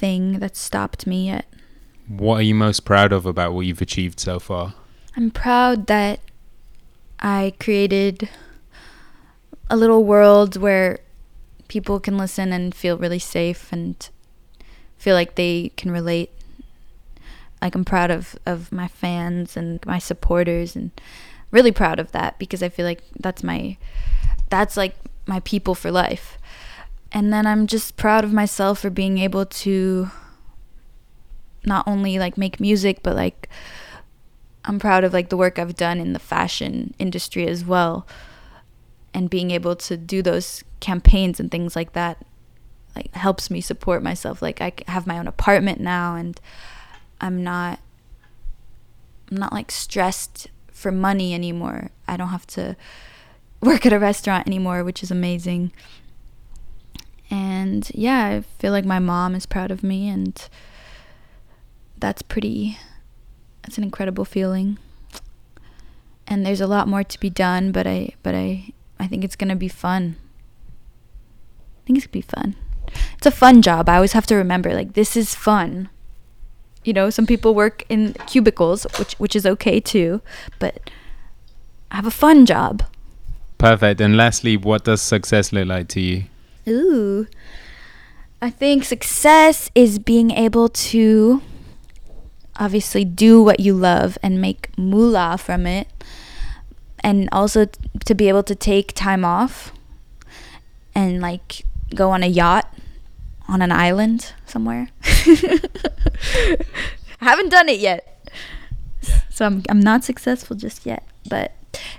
[0.00, 1.46] thing that stopped me yet
[2.08, 4.74] what are you most proud of about what you've achieved so far
[5.16, 6.20] I'm proud that
[7.18, 8.28] I created
[9.68, 11.00] a little world where
[11.68, 14.08] people can listen and feel really safe and
[14.96, 16.30] feel like they can relate.
[17.60, 20.90] Like I'm proud of of my fans and my supporters and
[21.50, 23.76] really proud of that because I feel like that's my
[24.48, 24.96] that's like
[25.26, 26.38] my people for life.
[27.12, 30.10] And then I'm just proud of myself for being able to
[31.64, 33.48] not only like make music but like
[34.64, 38.06] I'm proud of like the work I've done in the fashion industry as well.
[39.12, 42.24] And being able to do those campaigns and things like that
[42.94, 44.42] like helps me support myself.
[44.42, 46.40] Like i have my own apartment now and
[47.20, 47.80] i'm not
[49.30, 51.90] i'm not like stressed for money anymore.
[52.06, 52.76] I don't have to
[53.60, 55.72] work at a restaurant anymore which is amazing
[57.60, 60.48] and yeah i feel like my mom is proud of me and
[61.98, 62.78] that's pretty
[63.62, 64.78] that's an incredible feeling
[66.26, 69.34] and there's a lot more to be done but i but i I think it's
[69.34, 70.16] gonna be fun.
[71.78, 72.54] I think it's gonna be fun.
[73.16, 73.88] It's a fun job.
[73.88, 75.88] I always have to remember, like, this is fun.
[76.84, 80.20] You know, some people work in cubicles, which which is okay too,
[80.58, 80.90] but
[81.90, 82.82] I have a fun job.
[83.56, 84.00] Perfect.
[84.00, 86.24] And lastly, what does success look like to you?
[86.70, 87.26] Ooh.
[88.42, 91.42] I think success is being able to
[92.56, 95.88] obviously do what you love and make moolah from it
[97.00, 99.72] and also t- to be able to take time off
[100.94, 101.64] and like
[101.94, 102.72] go on a yacht
[103.48, 104.88] on an island somewhere.
[105.02, 106.58] I
[107.20, 108.06] haven't done it yet.
[109.30, 111.52] So I'm I'm not successful just yet, but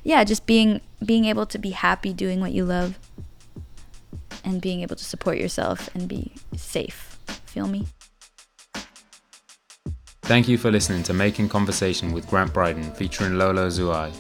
[0.04, 2.98] yeah, just being being able to be happy doing what you love
[4.44, 7.18] and being able to support yourself and be safe.
[7.46, 7.88] Feel me?
[10.24, 14.14] Thank you for listening to Making Conversation with Grant Bryden featuring Lolo Zouaï.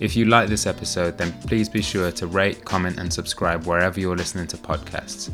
[0.00, 3.98] If you like this episode, then please be sure to rate, comment, and subscribe wherever
[3.98, 5.30] you're listening to podcasts.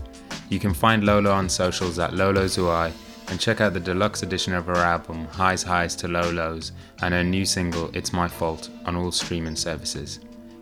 [0.48, 2.92] You can find Lolo on socials at Lolo Zouaï
[3.28, 7.14] and check out the deluxe edition of her album Highs Highs to Low Lows and
[7.14, 10.20] her new single It's My Fault on all streaming services.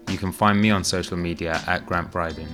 [0.09, 2.48] You can find me on social media at Grant Bryden.